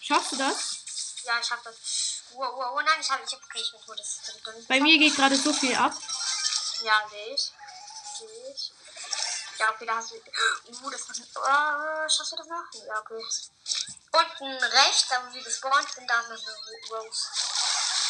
Schaffst 0.00 0.32
du 0.32 0.36
das? 0.36 0.76
Ja, 1.24 1.38
ich 1.40 1.50
hab 1.50 1.62
das. 1.62 2.22
Oh, 2.34 2.42
oh, 2.42 2.76
oh 2.76 2.80
nein, 2.80 3.00
ich 3.00 3.10
hab. 3.10 3.24
Ich 3.24 3.32
hab. 3.32 3.42
Okay, 3.42 3.60
ich 3.60 3.70
bin 3.72 3.80
tot. 3.80 3.98
Das 3.98 4.08
ist 4.08 4.68
Bei 4.68 4.80
mir 4.80 4.98
geht 4.98 5.16
gerade 5.16 5.36
so 5.36 5.52
viel 5.52 5.74
ab. 5.76 5.94
Ja, 6.82 7.08
sehe 7.10 7.34
ich. 7.34 7.52
Sehe 8.18 8.54
ich. 8.54 8.72
Ja, 9.58 9.70
okay, 9.70 9.86
da 9.86 9.96
hast 9.96 10.10
du. 10.10 10.16
Uh, 10.16 10.90
das 10.90 11.08
hat. 11.08 11.16
Oh, 11.36 12.08
schaffst 12.08 12.32
du 12.32 12.36
das 12.36 12.46
noch? 12.46 12.86
Ja, 12.86 13.00
okay. 13.00 13.24
Unten 14.12 14.64
rechts, 14.64 15.08
da 15.08 15.24
wo 15.24 15.34
wir 15.34 15.42
gespawnt 15.42 15.92
sind, 15.94 16.08
da 16.08 16.20
ist 16.20 16.28
noch 16.28 16.38
eine 16.38 17.02
Rose. 17.02 17.28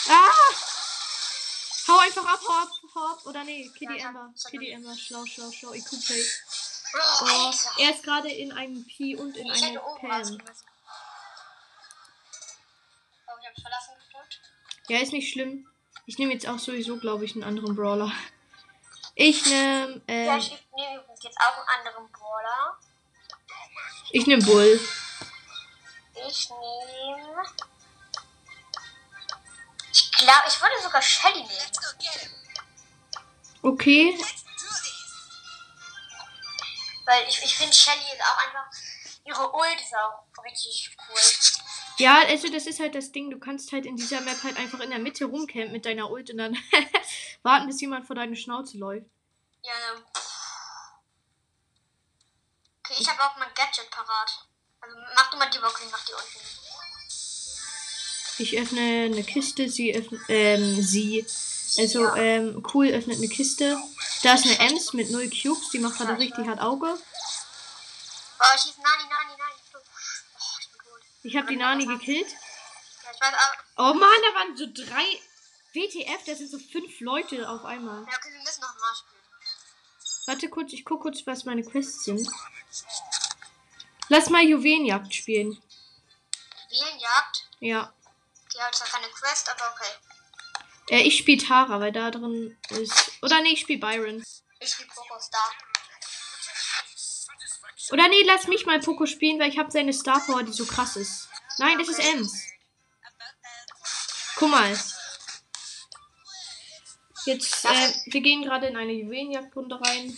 Ah! 0.08 0.80
Hau 1.88 1.98
einfach 1.98 2.24
ab, 2.24 2.40
hau 2.46 2.52
ab, 2.52 2.70
hau 2.94 3.06
ab. 3.12 3.26
Oder 3.26 3.44
nee, 3.44 3.66
Ja, 3.66 3.72
Kitty 3.72 3.96
ich 3.96 4.04
hab 4.04 4.50
Kitty 4.50 4.74
Amber, 4.74 4.96
schlau, 4.96 5.26
schlau, 5.26 5.50
schlau. 5.50 5.72
IQ 5.72 5.90
Play. 6.06 6.24
Oh, 6.92 7.24
Alter. 7.24 7.70
er 7.78 7.90
ist 7.90 8.02
gerade 8.02 8.30
in 8.30 8.52
einem 8.52 8.84
P 8.86 9.16
und 9.16 9.36
in 9.36 9.46
Ich 9.46 9.78
oben 9.78 10.08
Pam. 10.08 10.38
Oh, 13.26 13.32
ich 13.40 13.46
hab's 13.48 13.62
verlassen 13.62 13.94
gedrückt. 14.06 14.40
Ja, 14.88 14.98
ist 14.98 15.12
nicht 15.12 15.32
schlimm. 15.32 15.68
Ich 16.06 16.18
nehme 16.18 16.32
jetzt 16.32 16.48
auch 16.48 16.58
sowieso, 16.58 16.98
glaube 16.98 17.24
ich, 17.24 17.34
einen 17.34 17.44
anderen 17.44 17.76
Brawler. 17.76 18.12
Ich 19.14 19.44
nehme, 19.46 20.02
Ja, 20.08 20.34
ähm, 20.34 20.38
ich 20.38 20.50
nehme 20.74 20.96
übrigens 21.02 21.22
jetzt 21.22 21.38
auch 21.38 21.56
einen 21.58 21.68
anderen 21.86 22.10
Brawler. 22.10 22.78
ich 24.10 24.26
nehme 24.26 24.42
Bull. 24.42 24.80
Ich 26.28 26.50
nehme. 26.50 27.42
Ich 29.92 30.10
glaube, 30.12 30.44
ich 30.48 30.60
würde 30.60 30.82
sogar 30.82 31.02
Shelly 31.02 31.40
nehmen. 31.42 31.50
Okay. 33.62 34.18
Weil 37.10 37.28
ich, 37.28 37.42
ich 37.42 37.56
finde 37.56 37.74
Shelly 37.74 37.98
ist 38.14 38.22
auch 38.22 38.38
einfach. 38.46 38.66
Ihre 39.24 39.52
Ult 39.52 39.80
ist 39.80 39.94
auch 39.96 40.44
richtig 40.44 40.96
cool. 41.08 41.20
Ja, 41.98 42.20
also 42.26 42.48
das 42.48 42.66
ist 42.66 42.78
halt 42.78 42.94
das 42.94 43.10
Ding, 43.10 43.30
du 43.30 43.38
kannst 43.38 43.72
halt 43.72 43.84
in 43.84 43.96
dieser 43.96 44.20
Map 44.20 44.42
halt 44.44 44.56
einfach 44.56 44.78
in 44.80 44.90
der 44.90 45.00
Mitte 45.00 45.24
rumcampen 45.24 45.72
mit 45.72 45.84
deiner 45.84 46.08
Ult 46.10 46.30
und 46.30 46.38
dann 46.38 46.56
warten, 47.42 47.66
bis 47.66 47.80
jemand 47.80 48.06
vor 48.06 48.14
deine 48.16 48.36
Schnauze 48.36 48.78
läuft. 48.78 49.06
Ja, 49.62 49.72
ähm. 49.92 50.02
Okay, 52.84 52.94
ich 53.00 53.08
habe 53.08 53.20
auch 53.24 53.36
mein 53.38 53.52
Gadget 53.54 53.90
parat. 53.90 54.46
Also 54.80 54.96
mach 55.16 55.30
du 55.30 55.36
mal 55.36 55.50
die 55.50 55.58
Box, 55.58 55.80
ich 55.84 55.90
mach 55.90 56.04
die 56.04 56.12
unten. 56.12 56.40
Ich 58.38 58.58
öffne 58.58 59.04
eine 59.04 59.24
Kiste, 59.24 59.68
sie 59.68 59.94
öffnet, 59.94 60.20
ähm, 60.28 60.80
sie. 60.80 61.26
Also, 61.78 62.04
Ja. 62.04 62.16
ähm, 62.16 62.62
cool 62.72 62.88
öffnet 62.88 63.18
eine 63.18 63.28
Kiste. 63.28 63.76
Da 64.22 64.34
ist 64.34 64.44
eine 64.44 64.58
Ems 64.58 64.92
mit 64.92 65.10
0 65.10 65.30
Cubes, 65.30 65.70
die 65.70 65.78
macht 65.78 65.96
gerade 65.96 66.18
richtig 66.18 66.46
hart 66.46 66.60
Auge. 66.60 66.86
Oh, 66.92 68.44
ich 68.54 68.62
schieß 68.62 68.76
Nani, 68.78 69.02
Nani, 69.04 69.36
Nani. 69.38 69.54
Oh, 69.74 70.58
ich 70.60 70.70
bin 70.70 70.80
tot. 70.80 71.00
Ich 71.22 71.36
habe 71.36 71.46
die 71.46 71.56
Nani 71.56 71.86
gekillt. 71.86 72.30
Ja, 72.30 73.10
ich 73.12 73.20
weiß 73.20 73.34
aber. 73.34 73.90
Oh 73.90 73.94
Mann, 73.94 74.20
da 74.22 74.38
waren 74.38 74.56
so 74.56 74.66
drei. 74.66 75.20
WTF, 75.72 76.24
da 76.26 76.34
sind 76.34 76.50
so 76.50 76.58
fünf 76.58 77.00
Leute 77.00 77.48
auf 77.48 77.64
einmal. 77.64 78.02
Ja, 78.02 78.16
okay, 78.18 78.32
wir 78.32 78.40
müssen 78.40 78.60
noch 78.60 78.74
mal 78.74 78.94
spielen. 78.94 79.20
Warte 80.26 80.48
kurz, 80.50 80.72
ich 80.72 80.84
guck 80.84 81.02
kurz, 81.02 81.26
was 81.26 81.44
meine 81.44 81.62
Quests 81.62 82.04
sind. 82.04 82.28
Lass 84.08 84.28
mal 84.28 84.42
Juwelenjagd 84.42 85.14
spielen. 85.14 85.62
Bienenjagd. 86.68 87.48
Ja. 87.60 87.92
Die 88.52 88.60
hat 88.60 88.74
zwar 88.74 88.88
keine 88.88 89.08
Quest, 89.08 89.48
aber 89.48 89.72
okay. 89.72 90.09
Äh, 90.90 91.02
ich 91.02 91.18
spiele 91.18 91.42
Tara, 91.42 91.80
weil 91.80 91.92
da 91.92 92.10
drin 92.10 92.56
ist. 92.70 93.12
Oder 93.22 93.40
nee, 93.42 93.52
ich 93.52 93.60
spiele 93.60 93.78
Byron. 93.78 94.22
Ich 94.58 94.70
spiel 94.70 94.86
Poco 94.86 95.18
Star. 95.20 95.52
Oder 97.92 98.08
nee, 98.08 98.22
lass 98.24 98.46
mich 98.48 98.66
mal 98.66 98.80
Poco 98.80 99.06
spielen, 99.06 99.38
weil 99.40 99.50
ich 99.50 99.58
habe 99.58 99.70
seine 99.70 99.92
Star 99.92 100.20
Power, 100.20 100.42
die 100.42 100.52
so 100.52 100.66
krass 100.66 100.96
ist. 100.96 101.28
Nein, 101.58 101.78
das 101.78 101.88
ist 101.88 101.98
Ems. 102.00 102.44
Guck 104.36 104.50
mal. 104.50 104.78
Jetzt, 107.26 107.64
äh, 107.64 107.92
wir 108.06 108.20
gehen 108.20 108.42
gerade 108.42 108.66
in 108.66 108.76
eine 108.76 108.92
Juwelenjagdrunde 108.92 109.80
rein. 109.80 110.16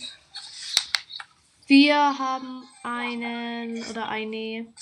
Wir 1.67 1.95
haben 1.95 2.67
einen 2.83 3.85
oder 3.89 4.07
eine 4.09 4.73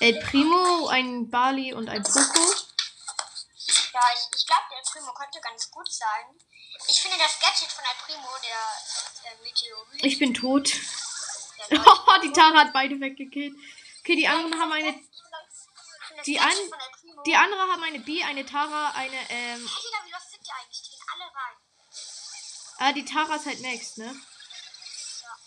El 0.00 0.20
Primo, 0.20 0.88
einen 0.88 1.30
Bali 1.30 1.72
und 1.72 1.88
ein 1.88 2.02
Poco. 2.02 2.40
Ja, 3.94 4.00
ich, 4.14 4.31
Primo 4.92 5.12
könnte 5.14 5.40
ganz 5.40 5.70
gut 5.70 5.90
sein. 5.90 6.38
Ich 6.88 7.00
finde 7.00 7.16
das 7.18 7.38
Gadget 7.40 7.72
von 7.72 7.84
der 7.84 8.04
Primo, 8.04 8.28
der, 8.42 9.30
der 9.30 9.42
Meteorit. 9.42 10.04
Ich 10.04 10.18
bin 10.18 10.34
tot. 10.34 10.74
der 11.70 11.80
Oh, 11.86 12.20
die 12.22 12.32
Tara 12.32 12.58
hat 12.60 12.72
beide 12.72 13.00
weggekillt. 13.00 13.54
Okay, 14.00 14.16
die 14.16 14.28
anderen 14.28 14.60
haben 14.60 14.72
eine. 14.72 15.00
Die 16.26 16.38
an-. 16.38 16.70
Die 17.24 17.36
andere 17.36 17.60
haben 17.62 17.82
eine 17.82 18.00
B, 18.00 18.22
eine 18.22 18.44
Tara, 18.44 18.90
eine, 18.90 19.30
ähm. 19.30 19.60
Wie 19.60 20.10
los 20.10 20.30
sind 20.30 20.46
die 20.46 20.50
eigentlich? 20.50 20.82
Die 20.82 20.90
gehen 20.90 21.06
alle 21.14 21.24
rein. 21.24 21.56
Ah, 22.78 22.92
die 22.92 23.04
Tara 23.04 23.36
ist 23.36 23.46
halt 23.46 23.60
next, 23.60 23.98
ne? 23.98 24.06
Ja. 24.06 25.38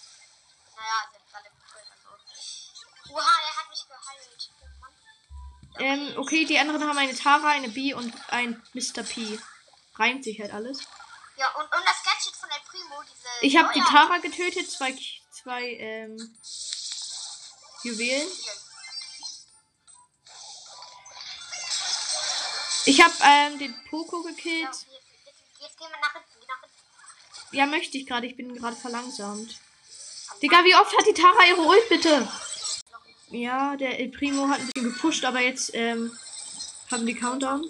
Naja, 0.75 1.11
sind 1.11 1.35
alle. 1.35 1.51
Oha, 3.09 3.39
er 3.47 3.57
hat 3.57 3.69
mich 3.69 3.85
geheilt. 3.87 4.34
Ähm, 5.79 6.13
okay, 6.17 6.45
die 6.45 6.57
anderen 6.57 6.87
haben 6.87 6.97
eine 6.97 7.15
Tara, 7.15 7.49
eine 7.49 7.69
B 7.69 7.93
und 7.93 8.13
ein 8.29 8.61
Mr. 8.73 9.03
P. 9.03 9.39
Reimt 9.95 10.23
sich 10.23 10.39
halt 10.39 10.53
alles. 10.53 10.79
Ja, 11.37 11.49
und, 11.55 11.63
und 11.63 11.83
das 11.85 12.03
Gadget 12.03 12.35
von 12.35 12.49
der 12.49 12.61
Primo, 12.69 13.01
diese. 13.03 13.27
Ich 13.41 13.57
habe 13.57 13.73
die 13.73 13.79
ja. 13.79 13.85
Tara 13.85 14.17
getötet, 14.19 14.69
zwei, 14.71 14.97
zwei, 15.31 15.63
ähm, 15.79 16.37
Juwelen. 17.83 18.27
Ich 22.85 23.01
habe 23.01 23.13
ähm, 23.23 23.59
den 23.59 23.75
Poco 23.89 24.23
Ja, 24.23 24.31
gekillt. 24.31 24.67
okay, 24.67 24.89
jetzt, 25.59 25.77
gehen 25.77 25.89
wir 25.89 25.99
nach 25.99 26.13
hinten. 26.13 26.39
Geh 26.39 26.45
nach 26.47 26.61
hinten. 26.61 27.55
Ja, 27.57 27.65
möchte 27.65 27.97
ich 27.97 28.05
gerade. 28.05 28.27
Ich 28.27 28.37
bin 28.37 28.55
gerade 28.55 28.75
verlangsamt. 28.75 29.59
Digga, 30.41 30.63
wie 30.63 30.75
oft 30.75 30.97
hat 30.97 31.05
die 31.07 31.13
Tara 31.13 31.45
ihre 31.47 31.61
Ult, 31.61 31.89
bitte? 31.89 32.27
Ja, 33.29 33.75
der 33.75 33.99
El 33.99 34.09
Primo 34.09 34.47
hat 34.47 34.59
ein 34.59 34.67
bisschen 34.67 34.93
gepusht, 34.93 35.25
aber 35.25 35.39
jetzt 35.39 35.71
ähm, 35.73 36.17
Haben 36.91 37.05
die 37.05 37.15
Countdown? 37.15 37.63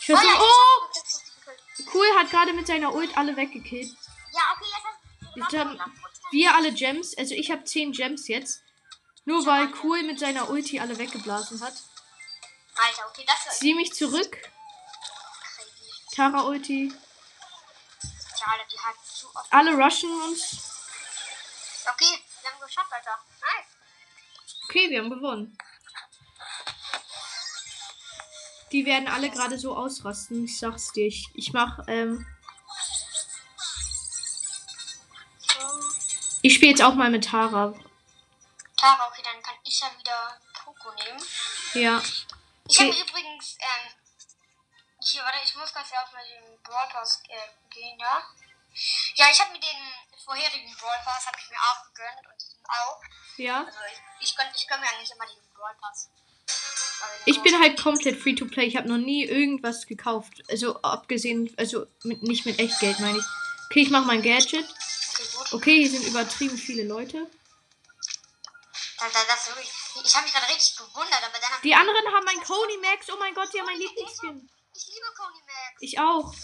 Ich 0.00 0.10
Oh, 0.10 0.16
versuche. 0.16 0.36
Oh! 0.38 0.42
hab- 0.42 1.94
Cool 1.94 2.06
hat 2.18 2.30
gerade 2.30 2.52
mit 2.52 2.66
seiner 2.66 2.94
Ult 2.94 3.16
alle 3.16 3.36
weggekillt. 3.36 3.90
Ja, 4.32 4.40
okay, 4.56 5.36
jetzt 5.36 5.56
haben 5.56 5.78
wir 6.32 6.54
alle 6.54 6.72
Gems. 6.72 7.16
Also 7.16 7.34
ich 7.34 7.50
habe 7.50 7.64
10 7.64 7.92
Gems 7.92 8.26
jetzt. 8.28 8.62
Nur 9.24 9.44
weil 9.46 9.68
Cool 9.82 10.02
mit 10.02 10.18
seiner 10.18 10.48
Ulti 10.50 10.80
alle 10.80 10.96
weggeblasen 10.98 11.60
hat. 11.60 11.74
Alter, 12.76 13.06
okay, 13.08 13.24
das 13.26 13.52
ist 13.52 13.60
Zieh 13.60 13.74
mich 13.74 13.92
zurück. 13.92 14.36
Tara 16.14 16.42
Ulti. 16.42 16.92
Alle 19.50 19.72
rushen 19.74 20.10
uns. 20.22 20.42
Okay, 21.92 22.18
wir 22.42 22.50
haben 22.50 22.60
geschafft, 22.60 22.92
Alter. 22.92 23.18
Nice. 23.40 23.75
Okay, 24.68 24.90
wir 24.90 25.00
haben 25.00 25.10
gewonnen. 25.10 25.56
Die 28.72 28.84
werden 28.84 29.08
alle 29.08 29.30
gerade 29.30 29.58
so 29.58 29.76
ausrasten. 29.76 30.44
Ich 30.44 30.58
sag's 30.58 30.90
dir. 30.92 31.06
Ich, 31.06 31.28
ich 31.34 31.52
mach, 31.52 31.78
ähm. 31.86 32.26
Ich 36.42 36.54
spiele 36.54 36.72
jetzt 36.72 36.82
auch 36.82 36.94
mal 36.94 37.10
mit 37.10 37.24
Tara. 37.24 37.72
Tara, 38.76 39.06
okay, 39.08 39.22
dann 39.22 39.40
kann 39.42 39.54
ich 39.64 39.80
ja 39.80 39.90
wieder 39.98 40.40
Poco 40.52 40.92
nehmen. 40.92 41.22
Ja. 41.74 42.02
Ich 42.68 42.80
habe 42.80 42.90
Okay. 42.90 43.00
übrigens, 43.00 43.56
ähm, 43.60 43.92
hier, 45.00 45.22
warte, 45.22 45.38
ich 45.44 45.54
muss 45.54 45.72
ganz 45.72 45.88
auf 45.92 46.12
mal 46.12 46.24
den 46.26 46.60
Brawl 46.62 46.88
Pass 46.88 47.22
äh, 47.28 47.70
gehen, 47.70 47.98
ja? 48.00 48.22
Ja, 49.14 49.26
ich 49.30 49.40
habe 49.40 49.52
mir 49.52 49.60
den 49.60 50.18
vorherigen 50.24 50.76
Brawl 50.76 50.98
Pass, 51.04 51.26
habe 51.26 51.38
ich 51.38 51.50
mir 51.50 51.58
auch 51.58 51.84
gegönnt 51.94 52.26
auch. 52.68 53.00
Ja. 53.36 53.64
Also 53.64 53.78
ich, 54.20 54.28
ich 54.30 54.36
ich 54.54 54.68
gönn 54.68 54.80
mir 54.80 54.88
eigentlich 54.88 55.10
immer 55.10 55.26
den 55.26 55.36
Brawl 55.54 55.74
Pass. 55.80 56.10
Ich 57.26 57.42
bin 57.42 57.52
großen- 57.54 57.60
halt 57.60 57.80
komplett 57.82 58.20
free 58.20 58.34
to 58.34 58.46
play. 58.46 58.64
Ich 58.66 58.76
habe 58.76 58.88
noch 58.88 58.96
nie 58.98 59.24
irgendwas 59.24 59.86
gekauft. 59.86 60.42
Also 60.48 60.80
abgesehen, 60.82 61.52
also 61.56 61.86
mit, 62.04 62.22
nicht 62.22 62.46
mit 62.46 62.58
Echtgeld 62.58 63.00
meine 63.00 63.18
ich. 63.18 63.24
Okay, 63.66 63.82
ich 63.82 63.90
mache 63.90 64.06
mein 64.06 64.22
Gadget. 64.22 64.66
Okay, 65.52 65.86
hier 65.86 65.90
sind 65.90 66.06
übertrieben 66.06 66.56
viele 66.56 66.84
Leute. 66.84 67.26
Das 68.98 69.50
ich 70.02 70.14
habe 70.14 70.24
mich 70.24 70.32
gerade 70.32 70.48
richtig 70.52 70.76
gewundert, 70.76 71.22
aber 71.22 71.38
dann 71.38 71.50
Die 71.62 71.74
anderen 71.74 72.06
haben 72.14 72.28
ein 72.28 72.40
Coney 72.42 72.78
Max. 72.78 73.10
Oh 73.10 73.16
mein 73.18 73.34
Gott, 73.34 73.52
die 73.52 73.58
haben 73.58 73.66
mein 73.66 73.78
Lieblingsskin. 73.78 74.50
ich 74.74 74.86
liebe 74.86 75.06
Coney 75.16 75.40
Max. 75.46 75.76
Ich 75.80 75.98
auch. 75.98 76.34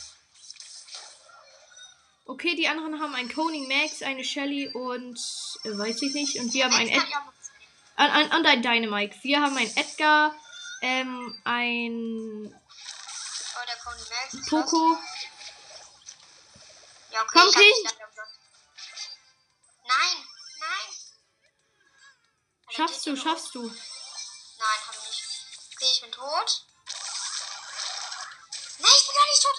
Okay, 2.24 2.54
die 2.54 2.68
anderen 2.68 3.00
haben 3.00 3.14
ein 3.14 3.28
Coney 3.32 3.66
Max, 3.66 4.02
eine 4.02 4.22
Shelly 4.24 4.68
und 4.68 5.18
äh, 5.64 5.76
weiß 5.76 6.02
ich 6.02 6.14
nicht. 6.14 6.38
Und 6.38 6.52
wir 6.54 6.64
haben 6.64 6.74
ein 6.74 6.88
Max 6.88 7.10
kann 7.10 7.22
Ed 8.10 8.24
und, 8.24 8.34
und 8.34 8.46
ein 8.46 8.62
Dynamite. 8.62 9.16
Wir 9.22 9.40
haben 9.42 9.56
ein 9.56 9.76
Edgar, 9.76 10.34
ähm, 10.82 11.40
ein 11.44 12.54
Oh, 13.54 13.66
der 13.66 13.76
Coney 13.82 14.02
Max. 14.08 14.34
ist 14.34 14.48
Poco. 14.48 14.96
Ja, 17.10 17.22
okay, 17.22 17.30
Komm, 17.32 17.52
King. 17.52 17.84
Nein, 19.86 20.16
nein. 20.60 20.88
Aber 22.64 22.72
Schaffst 22.74 23.06
du, 23.06 23.16
schaffst 23.16 23.54
du. 23.54 23.62
Nein, 23.62 23.76
hab 24.86 24.94
ich 24.94 25.02
nicht. 25.08 25.22
Okay, 25.74 25.90
ich 25.92 26.00
bin 26.00 26.12
tot. 26.12 26.66
Nein, 28.78 28.90
ich 28.96 29.06
bin 29.06 29.14
gar 29.16 29.26
nicht 29.26 29.42
tot. 29.42 29.58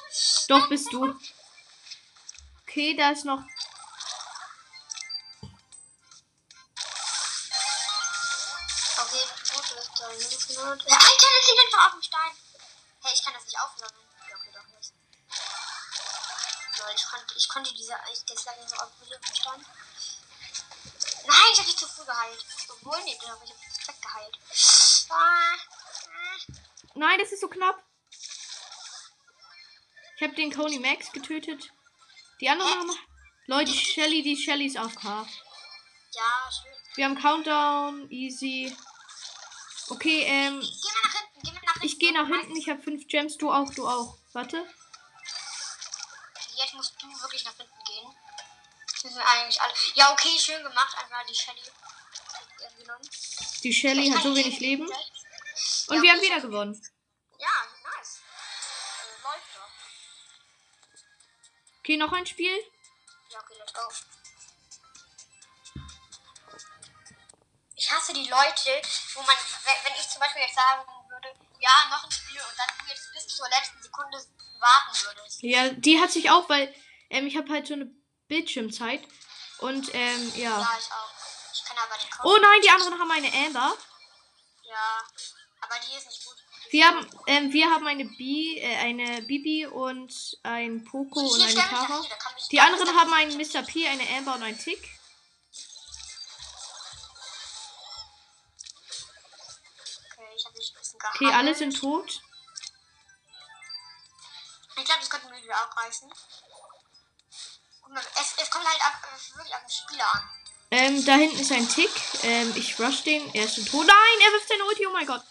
Doch, 0.50 0.70
bist 0.70 0.92
du. 0.94 1.20
Okay, 2.74 2.96
da 2.96 3.12
ist 3.12 3.24
noch. 3.24 3.38
Okay, 8.98 9.26
gut, 9.54 9.62
das 9.62 9.86
ist 9.86 10.00
da 10.00 10.08
nicht 10.10 10.48
tot. 10.48 10.82
Ja, 10.90 10.98
Alter, 10.98 11.28
das 11.38 11.48
liegt 11.50 11.62
einfach 11.66 11.86
auf 11.86 11.92
dem 11.94 12.02
Stein. 12.02 12.34
Hey, 13.04 13.14
ich 13.14 13.24
kann 13.24 13.34
das 13.36 13.44
nicht 13.44 13.60
aufsammeln. 13.60 14.08
Ja, 14.28 14.36
okay, 14.36 14.52
doch 14.56 14.66
nicht. 14.76 14.92
So, 16.76 16.84
ich 16.96 17.06
konnte, 17.12 17.36
ich 17.38 17.48
konnte 17.48 17.74
diese, 17.76 17.96
ich, 18.12 18.26
das 18.26 18.44
lag 18.46 18.58
nicht 18.58 18.82
auf 18.82 18.90
dem 18.98 19.36
Stein. 19.36 19.66
Nein, 21.28 21.50
ich 21.54 21.60
hab 21.60 21.66
dich 21.68 21.78
zu 21.78 21.88
früh 21.88 22.06
geheilt. 22.06 22.44
Obwohl, 22.70 23.04
nee, 23.04 23.16
ich 23.22 23.30
hab 23.30 23.40
dich 23.40 23.54
weggeheilt. 23.88 24.40
Ah, 25.10 25.14
ah. 25.14 26.38
Nein, 26.96 27.20
das 27.20 27.32
ist 27.34 27.42
so 27.42 27.50
knapp. 27.50 27.84
Ich 30.16 30.24
habe 30.24 30.34
den 30.34 30.52
Coney 30.52 30.80
Max 30.80 31.12
getötet. 31.12 31.72
Die 32.40 32.50
anderen 32.50 32.72
haben. 32.72 32.92
Leute, 33.48 33.72
die 33.72 33.78
Shelly, 33.78 34.22
die 34.24 34.38
Shelly 34.38 34.66
ist 34.66 34.78
AFK. 34.78 35.04
Ja, 35.04 36.50
schön. 36.52 36.74
Wir 36.96 37.06
haben 37.06 37.20
Countdown, 37.20 38.10
easy. 38.10 38.76
Okay, 39.90 40.24
ähm, 40.24 40.60
Geh 40.62 40.92
mal 40.92 41.02
nach 41.04 41.14
hinten, 41.14 41.42
geh 41.44 41.52
mal 41.52 41.62
nach 41.66 41.74
hinten. 41.74 41.88
ich 41.88 42.00
gehe 42.00 42.14
nach 42.14 42.28
hinten. 42.28 42.56
Ich 42.56 42.70
habe 42.70 42.82
fünf 42.82 43.08
Gems, 43.08 43.38
du 43.38 43.52
auch, 43.52 43.74
du 43.74 43.88
auch. 43.88 44.18
Warte. 44.34 44.66
Jetzt 46.56 46.74
musst 46.74 46.96
du 47.02 47.08
wirklich 47.22 47.44
nach 47.46 47.56
hinten 47.58 47.84
gehen. 47.86 48.16
Das 49.02 49.12
sind 49.12 49.22
eigentlich 49.22 49.62
alle. 49.62 49.74
Ja, 49.96 50.12
okay, 50.14 50.30
schön 50.40 50.64
gemacht. 50.64 50.96
Einfach 50.98 51.26
die 51.28 51.36
Shelly. 51.36 51.62
Die 53.64 53.74
Shelly 53.74 54.10
hat 54.10 54.24
so 54.24 54.36
wenig 54.36 54.60
Leben. 54.60 54.88
Und 55.88 56.02
wir 56.02 56.12
haben 56.12 56.22
wieder 56.22 56.42
gewonnen. 56.42 56.82
Okay, 61.84 61.98
noch 61.98 62.14
ein 62.14 62.26
Spiel. 62.26 62.58
Ja, 63.30 63.40
okay, 63.40 63.56
let's 63.60 63.74
go. 63.74 63.82
Ich 67.76 67.92
hasse 67.92 68.14
die 68.14 68.30
Leute, 68.30 68.82
wo 69.16 69.22
man, 69.24 69.36
wenn 69.84 69.94
ich 70.00 70.08
zum 70.08 70.22
Beispiel 70.22 70.44
jetzt 70.44 70.56
sagen 70.56 70.82
würde, 71.10 71.28
ja, 71.60 71.90
noch 71.90 72.06
ein 72.06 72.12
Spiel 72.12 72.40
und 72.40 72.58
dann 72.58 72.70
du 72.80 72.86
jetzt 72.90 73.12
bis 73.12 73.28
zur 73.28 73.50
letzten 73.50 73.84
Sekunde 73.84 74.18
warten 74.60 74.98
würdest. 75.04 75.44
Ja, 75.44 75.70
die 75.72 76.00
hat 76.00 76.10
sich 76.10 76.30
auch, 76.30 76.48
weil 76.48 76.74
ähm, 77.10 77.28
ich 77.28 77.36
habe 77.36 77.52
halt 77.52 77.68
so 77.68 77.74
eine 77.74 77.92
Bildschirmzeit. 78.30 79.06
Und 79.58 79.94
ähm, 79.94 80.32
ja. 80.38 80.62
Ja, 80.62 80.78
ich 80.80 80.90
auch. 80.90 81.12
Ich 81.54 81.66
kann 81.66 81.78
aber 81.80 81.98
den 81.98 82.10
Code. 82.12 82.30
Oh 82.30 82.38
nein, 82.38 82.62
die 82.62 82.70
anderen 82.70 82.98
haben 82.98 83.12
eine 83.12 83.28
Amber. 83.28 83.78
Ja, 84.64 85.04
aber 85.60 85.76
die 85.80 85.98
ist 85.98 86.08
nicht 86.08 86.24
gut. 86.24 86.43
Wir 86.70 86.88
haben, 86.88 87.08
ähm, 87.28 87.54
wir 87.54 87.70
haben 87.70 87.86
eine 87.86 88.06
Bi, 88.06 88.58
äh, 88.60 88.78
eine 88.78 89.22
Bibi 89.24 89.68
und 89.68 90.38
ein 90.44 90.84
Poco 90.86 91.20
und 91.20 91.42
eine 91.42 91.54
Tara. 91.54 92.02
Die 92.52 92.60
anderen 92.60 92.90
haben 92.98 93.14
einen 93.14 93.38
Mr. 93.38 93.62
P, 93.62 93.88
eine 93.88 94.08
Amber 94.18 94.36
und 94.36 94.44
einen 94.44 94.58
Tick. 94.58 94.80
Okay, 100.12 100.28
ich 100.36 100.46
habe 100.46 100.58
mich 100.58 100.74
ein 100.74 100.80
bisschen 100.80 101.00
geheilt. 101.00 101.16
Okay, 101.16 101.32
alle 101.32 101.56
sind 101.56 101.80
tot. 101.80 102.22
Ich 104.76 104.86
glaube, 104.86 105.00
das 105.02 105.10
könnten 105.10 105.32
wir 105.32 105.44
wieder 105.44 105.56
auch 105.56 105.78
reißen. 105.78 106.12
Guck 107.82 107.94
mal, 107.94 108.04
es, 108.20 108.34
es 108.42 108.50
kommt 108.50 108.66
halt 108.66 108.82
auf, 108.82 108.96
äh, 109.04 109.38
wirklich 109.38 109.56
auf 109.56 109.62
den 109.62 109.70
Spieler 109.70 110.14
an. 110.14 110.30
Ähm, 110.72 111.06
da 111.06 111.14
hinten 111.16 111.40
ist 111.40 111.52
ein 111.52 111.70
Tick. 111.70 111.92
Ähm, 112.24 112.52
ich 112.56 112.80
rush 112.80 113.04
den. 113.04 113.34
Er 113.36 113.46
ist 113.46 113.56
tot. 113.70 113.86
Nein, 113.86 114.20
er 114.26 114.34
wirft 114.34 114.48
seine 114.48 114.66
Ulti. 114.66 114.88
Oh 114.88 114.92
mein 114.92 115.06
Gott. 115.06 115.22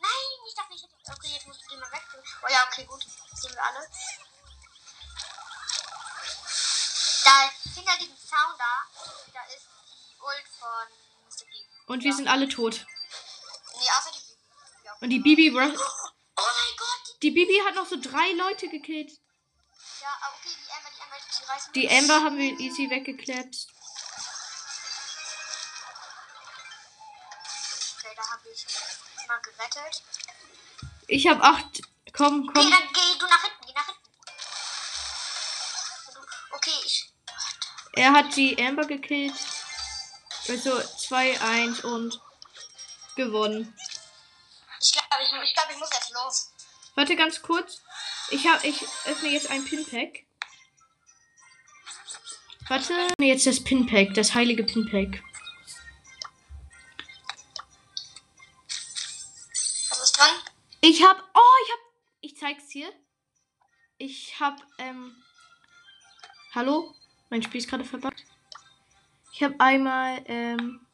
Nein, 0.00 0.10
ich 0.48 0.54
dachte 0.54 0.72
nicht. 0.72 0.88
Okay, 1.08 1.28
jetzt 1.34 1.46
muss 1.46 1.58
ich 1.60 1.68
den 1.68 1.78
mal 1.78 1.92
weg. 1.92 2.02
Oh 2.42 2.48
ja, 2.50 2.64
okay, 2.66 2.84
gut. 2.84 3.04
Das 3.30 3.40
sehen 3.42 3.54
wir 3.54 3.62
alle. 3.62 3.88
Da 7.24 7.50
hinter 7.74 7.96
diesem 7.98 8.16
Zaun 8.18 8.54
da, 8.58 8.86
da 9.32 9.42
ist 9.54 9.66
die 9.88 10.20
Ult 10.20 10.48
von 10.58 10.86
Mr. 11.24 11.44
P. 11.44 11.66
Und 11.86 12.02
wir 12.04 12.14
sind 12.14 12.28
alle 12.28 12.48
tot. 12.48 12.86
Nee, 13.74 13.88
außer 13.98 14.10
die 14.12 14.20
Bibi. 14.20 14.84
Ja. 14.84 14.92
Und 15.00 15.10
die 15.10 15.18
Bibi. 15.20 15.50
Oh 15.50 15.58
mein 15.58 16.76
Gott! 16.76 17.22
Die 17.22 17.30
Bibi 17.30 17.62
hat 17.66 17.74
noch 17.74 17.86
so 17.86 17.96
drei 18.00 18.32
Leute 18.32 18.68
gekillt. 18.68 19.10
Ja, 20.00 20.08
okay, 20.32 20.50
die 20.54 20.72
Amber, 20.72 20.90
die 20.94 21.02
Amber, 21.02 21.16
die 21.18 21.44
reißen 21.44 21.72
Die. 21.72 21.88
Amber 21.88 22.24
haben 22.24 22.36
wir 22.36 22.58
easy 22.60 22.90
weggeklärt. 22.90 23.65
Ich 31.08 31.26
habe 31.26 31.42
acht. 31.42 31.80
Komm, 32.12 32.40
Nee, 32.40 32.52
komm. 32.54 32.70
dann 32.70 32.88
geh 32.94 33.18
du 33.18 33.26
nach 33.26 33.42
hinten, 33.42 33.66
geh 33.66 33.72
nach 33.74 33.86
hinten. 33.86 34.00
Okay, 36.52 36.70
ich. 36.84 37.12
Er 37.92 38.12
hat 38.12 38.34
die 38.36 38.58
Amber 38.62 38.86
gekillt. 38.86 39.34
Also 40.48 40.70
2-1 40.78 41.82
und 41.84 42.20
gewonnen. 43.16 43.74
Ich 44.80 44.92
glaube, 44.92 45.08
ich, 45.22 45.48
ich, 45.48 45.54
glaub, 45.54 45.70
ich 45.70 45.78
muss 45.78 45.90
jetzt 45.92 46.12
los. 46.12 46.52
Warte 46.94 47.16
ganz 47.16 47.42
kurz. 47.42 47.82
Ich 48.30 48.46
hab, 48.46 48.62
ich 48.64 48.82
öffne 49.06 49.28
jetzt 49.30 49.50
ein 49.50 49.64
Pinpack. 49.64 50.24
Warte. 52.68 52.92
Ich 52.92 53.12
öffne 53.12 53.26
jetzt 53.26 53.46
das 53.46 53.62
Pinpack, 53.62 54.14
das 54.14 54.34
heilige 54.34 54.64
Pinpack. 54.64 55.22
Ich 60.96 61.04
hab, 61.04 61.22
oh, 61.34 61.56
ich 61.62 61.72
hab, 61.72 61.80
ich 62.22 62.36
zeig's 62.38 62.70
hier. 62.70 62.90
Ich 63.98 64.40
hab, 64.40 64.62
ähm, 64.78 65.14
hallo? 66.54 66.94
Mein 67.28 67.42
Spiel 67.42 67.58
ist 67.58 67.68
gerade 67.68 67.84
verbuggt. 67.84 68.24
Ich 69.30 69.42
hab 69.42 69.60
einmal, 69.60 70.24
ähm, 70.24 70.86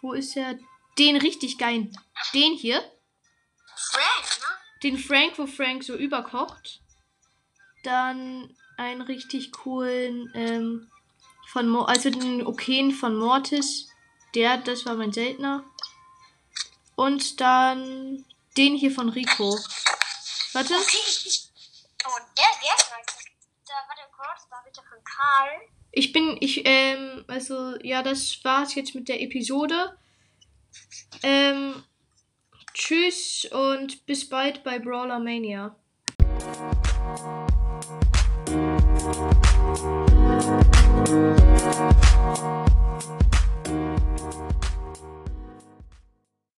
wo 0.00 0.12
ist 0.12 0.36
er? 0.36 0.60
Den 0.96 1.16
richtig 1.16 1.58
geilen, 1.58 1.90
den 2.34 2.52
hier. 2.52 2.88
Frank, 3.74 4.38
ne? 4.38 4.80
Den 4.84 4.96
Frank, 4.96 5.38
wo 5.38 5.48
Frank 5.48 5.82
so 5.82 5.96
überkocht. 5.96 6.80
Dann 7.82 8.56
einen 8.76 9.02
richtig 9.02 9.50
coolen, 9.50 10.30
ähm, 10.36 10.88
von 11.48 11.68
Mo 11.68 11.82
also 11.82 12.10
den 12.10 12.46
Okayen 12.46 12.92
von 12.92 13.16
Mortis. 13.16 13.88
Der, 14.36 14.56
das 14.58 14.86
war 14.86 14.94
mein 14.94 15.12
Seltener. 15.12 15.64
Und 16.94 17.40
dann 17.40 18.24
den 18.56 18.76
hier 18.76 18.90
von 18.90 19.08
Rico. 19.08 19.58
Warte. 20.52 20.74
Okay. 20.74 20.98
Oh, 22.06 22.18
der, 22.36 22.46
der 22.62 22.74
ist 22.76 22.90
nice. 22.90 23.24
Da 23.66 23.74
war 23.88 23.96
der 23.96 24.06
Cross, 24.14 24.46
da 24.50 24.62
bitte 24.64 24.82
von 24.88 24.98
Karl. 25.04 25.60
Ich 25.92 26.12
bin, 26.12 26.36
ich, 26.40 26.62
ähm, 26.64 27.24
also, 27.28 27.76
ja, 27.82 28.02
das 28.02 28.42
war's 28.44 28.74
jetzt 28.74 28.94
mit 28.94 29.08
der 29.08 29.20
Episode. 29.22 29.96
Ähm, 31.22 31.82
tschüss 32.72 33.46
und 33.50 34.04
bis 34.06 34.28
bald 34.28 34.64
bei 34.64 34.78
Brawler 34.78 35.18
Mania. 35.18 35.76